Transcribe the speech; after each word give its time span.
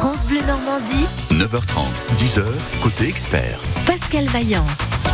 France 0.00 0.24
Bleu 0.24 0.40
Normandie, 0.46 1.06
9h30, 1.30 2.16
10h, 2.16 2.42
côté 2.80 3.08
expert. 3.08 3.60
Pascal 3.84 4.24
Vaillant. 4.28 4.64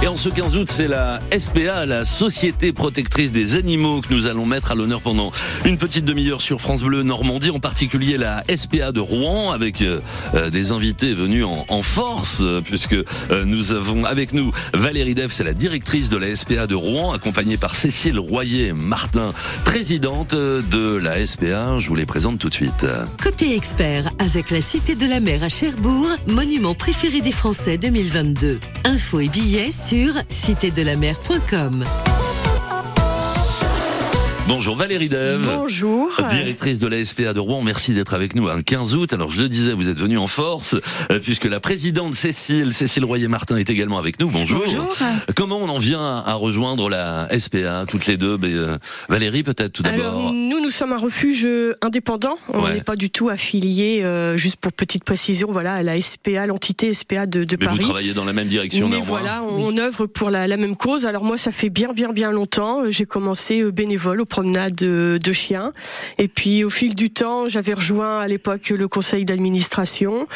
Et 0.03 0.09
en 0.09 0.17
ce 0.19 0.29
15 0.29 0.57
août, 0.57 0.69
c'est 0.71 0.89
la 0.89 1.21
SPA, 1.37 1.87
la 1.87 2.05
Société 2.05 2.73
protectrice 2.73 3.33
des 3.33 3.57
animaux, 3.57 4.03
que 4.03 4.13
nous 4.13 4.27
allons 4.27 4.45
mettre 4.45 4.73
à 4.73 4.75
l'honneur 4.75 5.01
pendant 5.01 5.33
une 5.65 5.79
petite 5.79 6.05
demi-heure 6.05 6.43
sur 6.43 6.61
France 6.61 6.83
Bleu 6.83 7.03
Normandie, 7.03 7.51
en 7.51 7.61
particulier 7.61 8.19
la 8.19 8.45
SPA 8.55 8.93
de 8.93 9.01
Rouen, 9.01 9.53
avec 9.53 9.81
euh, 9.81 10.01
euh, 10.35 10.51
des 10.51 10.71
invités 10.71 11.15
venus 11.15 11.47
en, 11.47 11.83
force, 11.83 12.39
euh, 12.41 12.61
puisque 12.61 12.97
nous 13.47 13.73
avons 13.73 14.05
avec 14.05 14.33
nous 14.33 14.53
Valérie 14.75 15.15
Dev, 15.15 15.29
c'est 15.31 15.45
la 15.45 15.55
directrice 15.55 16.11
de 16.11 16.19
la 16.19 16.35
SPA 16.37 16.67
de 16.67 16.75
Rouen, 16.75 17.13
accompagnée 17.13 17.57
par 17.57 17.75
Cécile 17.75 18.19
Royer-Martin, 18.19 19.33
présidente 19.65 20.35
de 20.35 20.97
la 20.97 21.27
SPA. 21.27 21.79
Je 21.79 21.89
vous 21.89 21.95
les 21.95 22.07
présente 22.07 22.39
tout 22.39 22.51
de 22.51 22.55
suite. 22.55 22.87
Côté 23.23 23.57
expert, 23.57 24.11
avec 24.19 24.51
la 24.51 24.61
Cité 24.61 24.95
de 24.95 25.07
la 25.07 25.21
Mer 25.21 25.43
à 25.43 25.49
Cherbourg, 25.49 26.09
monument 26.27 26.75
préféré 26.75 27.23
des 27.23 27.33
Français 27.33 27.79
2022. 27.79 28.59
Infos 28.85 29.21
et 29.21 29.29
billets 29.29 29.71
sur 29.89 30.15
citédelamer.com. 30.29 31.85
Bonjour 34.49 34.77
Valérie 34.77 35.09
Dev. 35.09 35.45
Bonjour. 35.45 36.09
Directrice 36.31 36.79
de 36.79 36.87
la 36.87 37.05
SPA 37.05 37.33
de 37.33 37.41
Rouen, 37.41 37.63
merci 37.63 37.95
d'être 37.95 38.15
avec 38.15 38.37
nous 38.37 38.47
un 38.47 38.63
15 38.63 38.95
août. 38.95 39.13
Alors 39.13 39.31
je 39.33 39.41
le 39.43 39.49
disais, 39.49 39.73
vous 39.73 39.89
êtes 39.89 39.99
venue 39.99 40.19
en 40.19 40.29
force 40.29 40.77
euh, 41.11 41.19
puisque 41.19 41.47
la 41.47 41.59
présidente 41.59 42.15
Cécile, 42.15 42.73
Cécile 42.73 43.05
Royer-Martin 43.05 43.57
est 43.57 43.69
également 43.71 43.99
avec 43.99 44.21
nous. 44.21 44.31
Bonjour. 44.31 44.63
Bonjour. 44.65 44.95
Comment 45.35 45.59
on 45.59 45.69
en 45.69 45.79
vient 45.79 46.01
à 46.25 46.35
rejoindre 46.35 46.89
la 46.89 47.29
SPA 47.37 47.87
toutes 47.89 48.07
les 48.07 48.17
deux? 48.17 48.37
Ben, 48.37 48.55
euh, 48.55 48.77
Valérie 49.09 49.43
peut-être 49.43 49.73
tout 49.73 49.83
d'abord. 49.83 50.33
Nous, 50.33 50.61
nous 50.61 50.71
sommes 50.71 50.93
un 50.93 50.99
refuge 50.99 51.45
euh, 51.45 51.75
indépendant. 51.83 52.39
On 52.55 52.63
Ouais. 52.63 52.75
n'est 52.75 52.83
pas 52.85 52.97
du 52.97 53.11
tout 53.11 53.29
affilié, 53.29 54.03
euh, 54.05 54.37
juste 54.37 54.57
pour 54.57 54.73
petite 54.73 55.03
précision, 55.03 55.49
voilà, 55.51 55.75
à 55.75 55.83
la 55.83 56.01
SPA, 56.01 56.47
l'entité 56.47 56.95
SPA 56.95 57.27
de, 57.27 57.43
de 57.43 57.57
Mais 57.61 57.67
vous 57.67 57.73
Paris. 57.73 57.85
travaillez 57.85 58.15
dans 58.15 58.25
la 58.25 58.33
même 58.33 58.49
direction 58.49 58.89
Mais 58.89 59.01
voilà, 59.01 59.43
on, 59.43 59.75
on 59.75 59.79
œuvre 59.79 60.07
pour 60.07 60.31
la, 60.31 60.47
la 60.47 60.57
même 60.57 60.77
cause. 60.77 61.05
Alors 61.05 61.25
moi, 61.25 61.37
ça 61.37 61.51
fait 61.51 61.69
bien, 61.71 61.93
bien, 61.93 62.13
bien 62.13 62.31
longtemps. 62.31 62.83
J'ai 62.91 63.07
commencé 63.07 63.63
bénévole 63.73 64.21
aux 64.21 64.25
promenades 64.37 64.83
euh, 64.83 65.17
de 65.19 65.33
chiens. 65.33 65.73
Et 66.19 66.29
puis 66.29 66.63
au 66.63 66.69
fil 66.69 66.95
du 66.95 67.09
temps, 67.09 67.49
j'avais 67.49 67.73
rejoint 67.73 68.19
à 68.19 68.29
l'époque 68.29 68.69
le 68.69 68.87
conseil 68.87 69.25
d'administration. 69.25 70.27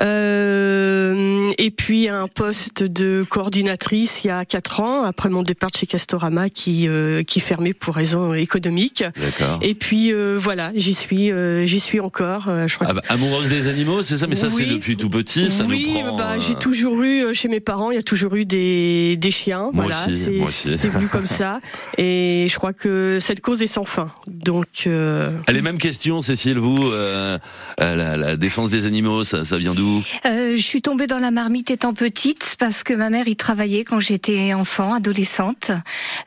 Euh, 0.00 1.50
et 1.58 1.70
puis 1.70 2.08
un 2.08 2.26
poste 2.26 2.82
de 2.82 3.24
coordinatrice 3.28 4.22
il 4.24 4.28
y 4.28 4.30
a 4.30 4.46
quatre 4.46 4.80
ans, 4.80 5.04
après 5.04 5.28
mon 5.28 5.42
départ 5.42 5.70
de 5.70 5.76
chez 5.76 5.86
Castorama 5.86 6.48
qui, 6.48 6.88
euh, 6.88 7.22
qui 7.22 7.40
fermait 7.40 7.74
pour 7.74 7.94
raisons 7.96 8.32
économiques. 8.32 9.04
D'accord. 9.16 9.58
Et 9.60 9.74
puis 9.74 10.10
euh, 10.12 10.38
voilà, 10.40 10.72
j'y 10.74 10.94
suis, 10.94 11.30
euh, 11.30 11.66
j'y 11.66 11.80
suis 11.80 12.00
encore. 12.00 12.46
Euh, 12.48 12.66
je 12.66 12.76
crois 12.76 12.86
Ah 12.90 12.94
bah, 12.94 13.02
amoureuse 13.10 13.50
des 13.50 13.68
animaux, 13.68 14.02
c'est 14.02 14.16
ça 14.16 14.26
Mais 14.26 14.36
ça 14.36 14.46
Oui. 14.48 14.54
c'est 14.56 14.66
depuis 14.66 14.96
tout 14.96 15.10
petit, 15.10 15.50
ça 15.50 15.64
oui, 15.68 15.92
nous 15.94 16.00
prend. 16.02 16.16
bah, 16.16 16.32
euh, 16.36 16.40
j'ai 16.40 16.54
toujours 16.54 17.02
eu 17.02 17.34
chez 17.34 17.48
mes 17.48 17.60
parents, 17.60 17.90
il 17.90 17.96
y 17.96 17.98
a 17.98 18.02
toujours 18.02 18.34
eu 18.36 18.46
des, 18.46 19.16
des 19.18 19.30
chiens. 19.30 19.68
Moi 19.74 19.84
voilà, 19.84 20.06
c'est 20.10 20.88
venu 20.88 21.08
comme 21.08 21.26
ça. 21.26 21.58
Et 21.98 22.46
je 22.48 22.56
crois 22.56 22.72
que 22.72 23.18
cette 23.20 23.40
cause 23.50 23.62
est 23.62 23.66
sans 23.66 23.82
fin. 23.82 24.12
Donc 24.28 24.84
euh, 24.86 25.28
Les 25.48 25.60
mêmes 25.60 25.78
questions, 25.78 26.20
Cécile, 26.20 26.60
vous, 26.60 26.76
euh, 26.78 27.36
euh, 27.80 27.96
la, 27.96 28.16
la 28.16 28.36
défense 28.36 28.70
des 28.70 28.86
animaux, 28.86 29.24
ça, 29.24 29.44
ça 29.44 29.58
vient 29.58 29.74
d'où? 29.74 30.04
Euh, 30.24 30.54
je 30.54 30.62
suis 30.62 30.82
tombée 30.82 31.08
dans 31.08 31.18
la 31.18 31.32
marmite 31.32 31.68
étant 31.72 31.92
petite 31.92 32.54
parce 32.60 32.84
que 32.84 32.94
ma 32.94 33.10
mère 33.10 33.26
y 33.26 33.34
travaillait 33.34 33.82
quand 33.82 33.98
j'étais 33.98 34.54
enfant, 34.54 34.94
adolescente. 34.94 35.72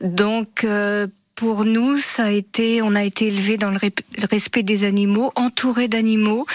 Donc 0.01 0.65
euh, 0.65 1.07
pour 1.35 1.65
nous, 1.65 1.97
ça 1.97 2.25
a 2.25 2.31
été, 2.31 2.81
on 2.81 2.93
a 2.95 3.03
été 3.03 3.27
élevé 3.27 3.57
dans 3.57 3.71
le, 3.71 3.77
respect 4.29 4.61
des 4.63 4.85
animaux, 4.85 5.31
entouré 5.35 5.87
d'animaux. 5.87 6.45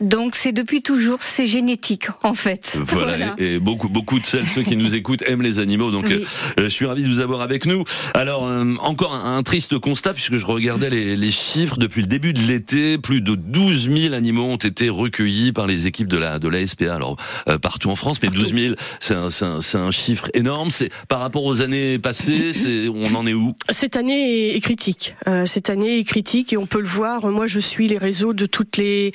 Donc 0.00 0.34
c'est 0.34 0.52
depuis 0.52 0.82
toujours, 0.82 1.22
c'est 1.22 1.46
génétique 1.46 2.08
en 2.22 2.34
fait. 2.34 2.76
Voilà, 2.86 3.34
Et, 3.38 3.54
et 3.54 3.58
beaucoup, 3.60 3.88
beaucoup 3.88 4.18
de 4.18 4.26
celles, 4.26 4.48
ceux 4.48 4.62
qui 4.62 4.76
nous 4.76 4.94
écoutent 4.94 5.22
aiment 5.26 5.42
les 5.42 5.58
animaux, 5.60 5.90
donc 5.92 6.06
Oui. 6.08 6.14
euh, 6.58 6.64
je 6.64 6.68
suis 6.68 6.86
ravi 6.86 7.04
de 7.04 7.08
vous 7.08 7.20
avoir 7.20 7.42
avec 7.42 7.64
nous. 7.64 7.84
Alors, 8.14 8.46
euh, 8.46 8.74
encore 8.80 9.14
un, 9.14 9.36
un 9.36 9.42
triste 9.42 9.78
constat, 9.78 10.14
puisque 10.14 10.36
je 10.36 10.44
regardais 10.46 10.90
les, 10.90 11.16
les 11.16 11.30
chiffres 11.30 11.76
depuis 11.78 12.00
le 12.02 12.08
début 12.08 12.32
de 12.32 12.40
l'été, 12.40 12.98
plus 12.98 13.20
de 13.20 13.34
12 13.36 13.88
000 13.88 14.14
animaux 14.14 14.44
ont 14.44 14.56
été 14.56 14.88
recueillis 14.88 15.52
par 15.52 15.66
les 15.66 15.86
équipes 15.86 16.08
de 16.08 16.18
la 16.18 16.38
de 16.38 16.48
la 16.48 16.66
SPA. 16.66 16.94
Alors 16.94 17.16
euh, 17.48 17.58
partout 17.58 17.88
en 17.90 17.94
France, 17.96 18.18
mais 18.22 18.28
12 18.30 18.54
000, 18.54 18.74
c'est 19.00 19.14
un, 19.14 19.30
c'est 19.30 19.44
un, 19.44 19.60
c'est 19.60 19.78
un 19.78 19.90
chiffre 19.92 20.28
énorme. 20.34 20.70
C'est 20.70 20.90
par 21.08 21.20
rapport 21.20 21.44
aux 21.44 21.60
années 21.62 21.98
passées, 22.00 22.52
c'est 22.52 22.88
on 22.88 23.14
en 23.14 23.26
est 23.26 23.34
où? 23.34 23.54
Cette 23.70 23.96
année 23.96 24.23
est, 24.24 24.60
critique. 24.60 25.16
Euh, 25.28 25.46
cette 25.46 25.70
année 25.70 25.98
est 25.98 26.04
critique 26.04 26.52
et 26.52 26.56
on 26.56 26.66
peut 26.66 26.80
le 26.80 26.86
voir. 26.86 27.26
Moi, 27.26 27.46
je 27.46 27.60
suis 27.60 27.88
les 27.88 27.98
réseaux 27.98 28.32
de 28.32 28.46
toutes 28.46 28.76
les 28.76 29.12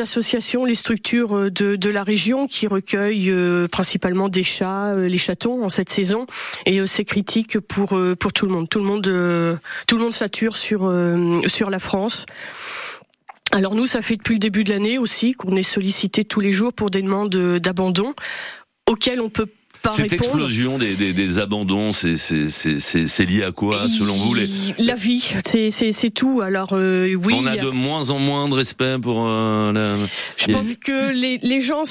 associations, 0.00 0.64
les 0.64 0.74
structures 0.74 1.36
euh, 1.36 1.50
de, 1.50 1.90
la 1.90 2.04
région 2.04 2.46
qui 2.46 2.66
recueillent 2.66 3.30
euh, 3.30 3.66
principalement 3.66 4.28
des 4.28 4.44
chats, 4.44 4.94
les 4.96 5.18
chatons 5.18 5.64
en 5.64 5.68
cette 5.68 5.90
saison. 5.90 6.26
Et 6.66 6.86
c'est 6.86 7.04
critique 7.04 7.58
pour 7.58 7.98
pour 8.18 8.32
tout 8.32 8.46
le 8.46 8.52
monde. 8.52 8.68
Tout 8.68 8.78
le 8.78 8.84
monde 8.84 9.02
tout 9.86 9.96
le 9.96 10.02
monde 10.02 10.14
sature 10.14 10.56
sur 10.56 10.92
sur 11.46 11.70
la 11.70 11.78
France. 11.78 12.26
Alors 13.52 13.74
nous, 13.74 13.86
ça 13.86 14.02
fait 14.02 14.16
depuis 14.16 14.34
le 14.34 14.38
début 14.38 14.62
de 14.62 14.70
l'année 14.70 14.98
aussi 14.98 15.32
qu'on 15.32 15.56
est 15.56 15.64
sollicité 15.64 16.24
tous 16.24 16.40
les 16.40 16.52
jours 16.52 16.72
pour 16.72 16.90
des 16.90 17.02
demandes 17.02 17.34
d'abandon 17.58 18.14
auxquelles 18.86 19.20
on 19.20 19.30
peut 19.30 19.48
pas 19.82 19.90
Cette 19.90 20.10
répondre. 20.10 20.30
explosion 20.30 20.78
des, 20.78 20.94
des, 20.94 21.12
des 21.12 21.38
abandons, 21.38 21.92
c'est 21.92 23.24
lié 23.26 23.42
à 23.44 23.52
quoi, 23.52 23.88
selon 23.88 24.14
vous 24.14 24.34
les 24.34 24.48
La 24.78 24.94
vie, 24.94 25.32
c'est 25.46 25.70
c'est 25.70 25.92
c'est 25.92 26.10
tout. 26.10 26.40
Alors 26.40 26.70
euh, 26.72 27.14
oui, 27.14 27.34
On 27.36 27.46
a 27.46 27.56
de 27.56 27.68
moins 27.68 28.10
en 28.10 28.18
moins 28.18 28.48
de 28.48 28.54
respect 28.54 28.96
pour 29.00 29.26
euh, 29.28 29.72
la. 29.72 29.88
je 30.36 30.46
pense 30.52 30.74
que 30.76 31.12
les 31.12 31.38
les 31.42 31.60
gens 31.60 31.82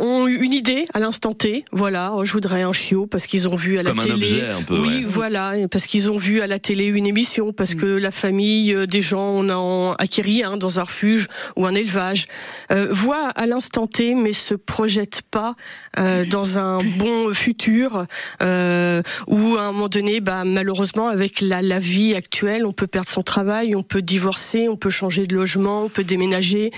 ont 0.00 0.26
eu 0.28 0.36
une 0.42 0.52
idée 0.52 0.86
à 0.94 0.98
l'instant 1.00 1.34
T. 1.34 1.64
Voilà, 1.72 2.12
oh, 2.14 2.24
je 2.24 2.32
voudrais 2.32 2.62
un 2.62 2.72
chiot 2.72 3.06
parce 3.06 3.26
qu'ils 3.26 3.48
ont 3.48 3.54
vu 3.56 3.78
à 3.78 3.82
la 3.82 3.90
Comme 3.90 4.00
un 4.00 4.02
télé. 4.04 4.14
objet, 4.14 4.48
un 4.50 4.62
peu, 4.62 4.78
Oui, 4.80 4.88
ouais. 4.88 5.02
voilà, 5.06 5.52
parce 5.70 5.86
qu'ils 5.86 6.10
ont 6.10 6.18
vu 6.18 6.40
à 6.40 6.46
la 6.46 6.58
télé 6.58 6.86
une 6.86 7.06
émission, 7.06 7.52
parce 7.52 7.74
que 7.74 7.86
la 7.86 8.10
famille 8.10 8.72
euh, 8.74 8.86
des 8.86 9.00
gens 9.02 9.28
on 9.28 9.48
a 9.48 9.54
en 9.56 9.92
acquéri 9.94 10.42
un 10.42 10.56
dans 10.56 10.78
un 10.80 10.84
refuge 10.84 11.28
ou 11.56 11.66
un 11.66 11.74
élevage, 11.74 12.26
euh, 12.70 12.88
voit 12.90 13.28
à 13.30 13.46
l'instant 13.46 13.86
T 13.86 14.14
mais 14.14 14.32
se 14.32 14.54
projette 14.54 15.22
pas 15.30 15.54
euh, 15.98 16.24
dans 16.24 16.58
un 16.58 16.80
bon 16.98 17.32
futur 17.34 18.04
euh, 18.42 19.02
où 19.26 19.56
à 19.56 19.62
un 19.62 19.72
moment 19.72 19.88
donné, 19.88 20.20
bah, 20.20 20.44
malheureusement 20.44 21.08
avec 21.08 21.40
la, 21.40 21.62
la 21.62 21.78
vie 21.78 22.14
actuelle, 22.14 22.66
on 22.66 22.72
peut 22.72 22.86
perdre 22.86 23.08
son 23.08 23.22
travail, 23.22 23.74
on 23.74 23.82
peut 23.82 24.02
divorcer, 24.02 24.68
on 24.68 24.76
peut 24.76 24.90
changer 24.90 25.26
de 25.26 25.34
logement, 25.34 25.84
on 25.84 25.88
peut 25.88 26.04
déménager. 26.04 26.70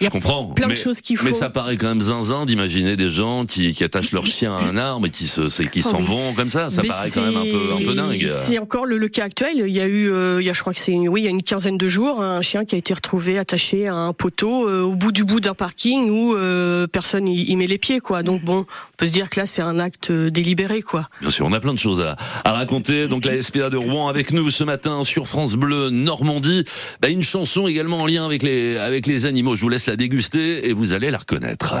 Il 0.00 0.02
y 0.02 0.04
Je 0.04 0.06
a 0.08 0.10
comprends. 0.10 0.46
plein 0.46 0.66
mais, 0.68 0.74
de 0.74 0.78
choses 0.78 1.00
qu'il 1.00 1.16
faut. 1.16 1.24
Mais 1.24 1.32
ça 1.32 1.50
paraît 1.50 1.76
quand 1.76 1.88
même 1.88 2.00
zinzin 2.00 2.44
d'imaginer 2.46 2.96
des 2.96 3.10
gens 3.10 3.44
qui, 3.46 3.72
qui 3.74 3.82
attachent 3.84 4.12
leur 4.12 4.26
chien 4.26 4.52
à 4.54 4.60
un 4.62 4.76
arbre 4.88 5.06
et 5.06 5.10
qui 5.10 5.26
se, 5.26 5.42
qui 5.62 5.82
Oh 5.84 5.90
s'en 5.90 6.00
vont 6.02 6.34
comme 6.34 6.48
ça. 6.48 6.70
Ça 6.70 6.82
paraît 6.82 7.10
quand 7.10 7.22
même 7.22 7.36
un 7.36 7.42
peu, 7.44 7.72
un 7.80 7.84
peu 7.84 7.94
dingue. 7.94 8.16
C'est 8.46 8.58
encore 8.58 8.86
le, 8.86 8.98
le 8.98 9.08
cas 9.08 9.24
actuel. 9.24 9.62
Il 9.66 9.72
y 9.72 9.80
a 9.80 9.86
eu, 9.86 10.10
euh, 10.10 10.40
il 10.40 10.46
y 10.46 10.50
a, 10.50 10.52
je 10.52 10.60
crois 10.60 10.74
que 10.74 10.80
c'est, 10.80 10.92
une- 10.92 11.08
oui, 11.08 11.22
il 11.22 11.24
y 11.24 11.28
a 11.28 11.30
une 11.30 11.42
quinzaine 11.42 11.78
de 11.78 11.88
jours, 11.88 12.22
un 12.22 12.42
chien 12.42 12.64
qui 12.64 12.74
a 12.74 12.78
été 12.78 12.92
retrouvé 12.94 13.38
attaché 13.38 13.88
à 13.88 13.94
un 13.94 14.12
poteau 14.12 14.68
euh, 14.68 14.82
au 14.82 14.94
bout 14.94 15.12
du 15.12 15.24
bout 15.24 15.40
d'un 15.40 15.54
parking 15.54 16.10
où 16.10 16.34
euh, 16.34 16.86
personne 16.86 17.26
y, 17.28 17.42
y 17.50 17.56
met 17.56 17.66
les 17.66 17.78
pieds, 17.78 18.00
quoi. 18.00 18.22
Donc 18.22 18.42
bon, 18.44 18.58
on 18.60 18.91
peut 19.02 19.08
se 19.08 19.12
dire 19.12 19.30
que 19.30 19.40
là, 19.40 19.46
c'est 19.46 19.62
un 19.62 19.80
acte 19.80 20.12
euh, 20.12 20.30
délibéré, 20.30 20.80
quoi. 20.80 21.08
Bien 21.20 21.30
sûr, 21.30 21.44
on 21.44 21.52
a 21.52 21.58
plein 21.58 21.74
de 21.74 21.78
choses 21.80 22.00
à, 22.00 22.14
à 22.44 22.52
raconter. 22.52 23.08
Donc 23.08 23.24
la 23.24 23.42
SPA 23.42 23.68
de 23.68 23.76
Rouen 23.76 24.06
avec 24.06 24.30
nous 24.30 24.48
ce 24.52 24.62
matin 24.62 25.02
sur 25.02 25.26
France 25.26 25.54
Bleu 25.54 25.90
Normandie. 25.90 26.62
Bah, 27.00 27.08
une 27.08 27.24
chanson 27.24 27.66
également 27.66 28.02
en 28.02 28.06
lien 28.06 28.24
avec 28.24 28.44
les, 28.44 28.76
avec 28.76 29.06
les 29.06 29.26
animaux. 29.26 29.56
Je 29.56 29.62
vous 29.62 29.70
laisse 29.70 29.86
la 29.86 29.96
déguster 29.96 30.68
et 30.68 30.72
vous 30.72 30.92
allez 30.92 31.10
la 31.10 31.18
reconnaître. 31.18 31.74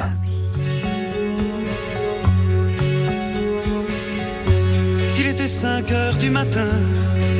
Il 5.20 5.26
était 5.28 5.46
5 5.46 5.92
heures 5.92 6.16
du 6.16 6.30
matin, 6.30 6.70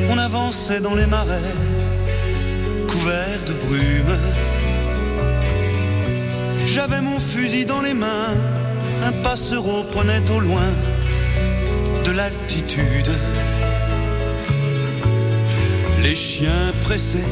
on 0.09 0.17
avançait 0.17 0.79
dans 0.79 0.95
les 0.95 1.07
marais, 1.07 1.51
couverts 2.87 3.43
de 3.47 3.53
brume. 3.67 4.17
J'avais 6.67 7.01
mon 7.01 7.19
fusil 7.19 7.65
dans 7.65 7.81
les 7.81 7.93
mains, 7.93 8.33
un 9.05 9.11
passereau 9.23 9.83
prenait 9.91 10.23
au 10.31 10.39
loin 10.39 10.69
de 12.05 12.11
l'altitude. 12.11 13.09
Les 16.01 16.15
chiens 16.15 16.71
pressés 16.83 17.29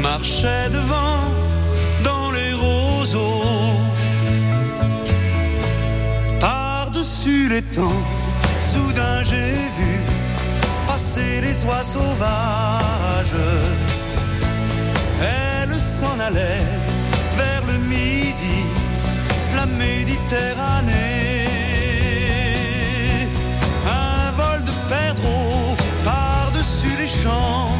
marchaient 0.00 0.70
devant 0.70 1.20
dans 2.04 2.30
les 2.30 2.52
roseaux. 2.54 3.42
Par-dessus 6.40 7.48
les 7.48 7.62
temps, 7.62 8.02
soudain 8.60 9.22
j'ai 9.24 9.52
vu 9.78 9.92
passer 10.86 11.40
les 11.40 11.64
oies 11.64 11.84
sauvages. 11.84 13.40
Elles 15.20 15.78
s'en 15.78 16.18
allaient 16.18 16.91
Un 23.86 24.30
vol 24.32 24.64
de 24.64 24.72
perdreaux 24.88 25.76
par-dessus 26.04 26.96
les 26.98 27.06
champs 27.06 27.71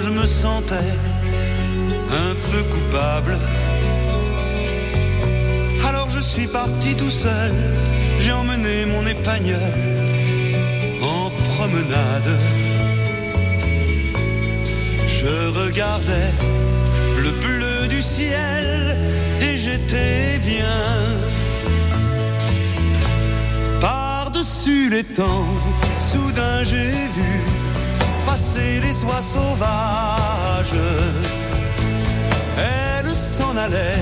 je 0.00 0.10
me 0.10 0.24
sentais 0.24 0.90
un 2.10 2.34
peu 2.34 2.62
coupable. 2.64 3.36
Alors 5.88 6.08
je 6.10 6.20
suis 6.20 6.46
parti 6.46 6.94
tout 6.94 7.10
seul, 7.10 7.52
j'ai 8.20 8.32
emmené 8.32 8.86
mon 8.86 9.06
épagneur 9.06 9.60
en 11.02 11.30
promenade. 11.54 12.32
Je 15.08 15.48
regardais 15.60 16.32
le 17.22 17.30
bleu 17.30 17.88
du 17.88 18.00
ciel 18.00 18.96
et 19.40 19.58
j'étais 19.58 20.38
bien. 20.44 20.80
Par-dessus 23.80 24.88
les 24.90 25.04
temps, 25.04 25.48
soudain 26.00 26.64
j'ai 26.64 26.90
vu 26.90 27.51
passer 28.26 28.80
les 28.80 29.04
oies 29.04 29.22
sauvages. 29.22 30.74
Elle 32.56 33.14
s'en 33.14 33.56
allait 33.56 34.01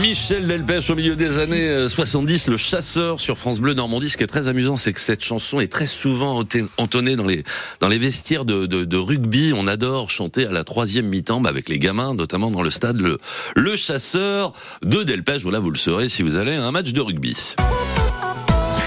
Michel 0.00 0.46
Delpech 0.46 0.90
au 0.90 0.94
milieu 0.94 1.16
des 1.16 1.38
années 1.38 1.68
euh, 1.68 1.88
70, 1.88 2.46
le 2.46 2.56
chasseur 2.56 3.20
sur 3.20 3.36
France 3.36 3.58
Bleu 3.60 3.74
Normandie. 3.74 4.10
Ce 4.10 4.16
qui 4.16 4.22
est 4.22 4.28
très 4.28 4.46
amusant, 4.48 4.76
c'est 4.76 4.92
que 4.92 5.00
cette 5.00 5.24
chanson 5.24 5.60
est 5.60 5.70
très 5.70 5.86
souvent 5.86 6.44
entonnée 6.76 7.16
dans 7.16 7.26
les 7.26 7.42
dans 7.80 7.88
les 7.88 7.98
vestiaires 7.98 8.44
de, 8.44 8.66
de, 8.66 8.84
de 8.84 8.96
rugby. 8.96 9.52
On 9.56 9.66
adore 9.66 10.10
chanter 10.10 10.46
à 10.46 10.52
la 10.52 10.62
troisième 10.62 11.06
mi-temps 11.06 11.40
bah, 11.40 11.50
avec 11.50 11.68
les 11.68 11.78
gamins, 11.78 12.14
notamment 12.14 12.50
dans 12.50 12.62
le 12.62 12.70
stade 12.70 13.00
le 13.00 13.18
le 13.56 13.76
chasseur 13.76 14.52
de 14.82 15.02
Delpech. 15.02 15.42
Voilà, 15.42 15.58
vous 15.58 15.70
le 15.70 15.78
saurez 15.78 16.08
si 16.08 16.22
vous 16.22 16.36
allez 16.36 16.54
à 16.54 16.64
un 16.64 16.72
match 16.72 16.92
de 16.92 17.00
rugby. 17.00 17.36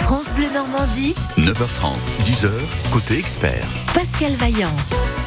France 0.04 0.32
Bleu 0.36 0.50
Normandie, 0.54 1.16
9h30, 1.38 1.96
10h, 2.24 2.50
côté 2.92 3.18
expert. 3.18 3.66
Pascal 3.94 4.34
Vaillant. 4.36 4.76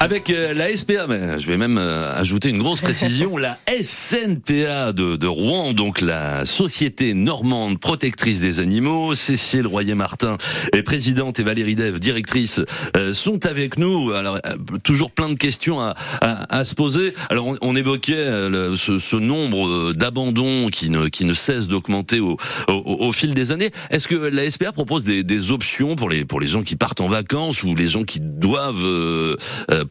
Avec 0.05 0.29
euh, 0.29 0.53
la 0.53 0.77
SPA, 0.77 1.07
mais 1.09 1.39
je 1.41 1.47
vais 1.47 1.57
même 1.57 1.79
euh, 1.79 2.13
ajouter 2.15 2.51
une 2.51 2.59
grosse 2.59 2.83
précision, 2.83 3.37
la 3.39 3.57
SNPA 3.83 4.93
de, 4.93 5.17
de 5.17 5.27
Rouen, 5.27 5.73
donc 5.73 6.03
la 6.03 6.45
Société 6.45 7.15
Normande 7.15 7.81
Protectrice 7.81 8.39
des 8.39 8.61
Animaux. 8.61 9.15
Cécile 9.15 9.67
Royer-Martin 9.67 10.37
est 10.75 10.83
présidente 10.83 11.41
et 11.41 11.43
Valérie 11.43 11.75
Dev, 11.75 11.99
directrice, 12.01 12.61
euh, 12.99 13.15
sont 13.15 13.47
avec 13.47 13.79
nous. 13.79 14.13
Alors, 14.13 14.39
toujours 14.83 15.11
plein 15.11 15.31
de 15.31 15.37
questions 15.39 15.81
à, 15.81 15.95
à, 16.21 16.59
à 16.59 16.65
se 16.65 16.75
poser. 16.75 17.15
Alors, 17.31 17.47
on, 17.47 17.57
on 17.63 17.75
évoquait 17.75 18.51
le- 18.51 18.77
ce, 18.77 18.99
ce 18.99 19.17
nombre 19.17 19.93
d'abandons 19.95 20.69
qui 20.69 20.91
ne, 20.91 21.09
qui 21.09 21.25
ne 21.25 21.33
cesse 21.33 21.67
d'augmenter 21.67 22.21
au, 22.21 22.37
au, 22.69 22.75
au 23.07 23.13
fil 23.13 23.33
des 23.33 23.53
années. 23.53 23.71
Est-ce 23.89 24.07
que 24.09 24.17
la 24.17 24.51
SPA 24.51 24.71
propose 24.73 25.05
des, 25.05 25.25
des 25.25 25.51
options 25.51 25.97
pour 25.97 26.11
les, 26.11 26.27
pour 26.27 26.41
les 26.41 26.47
gens 26.49 26.63
qui 26.63 26.77
partent 26.77 27.01
en 27.01 27.09
vacances 27.09 27.63
ou 27.63 27.75
les 27.75 27.89
gens 27.89 28.05
qui 28.05 28.21
doivent 28.21 28.85
euh, 28.85 29.35
euh, 29.71 29.85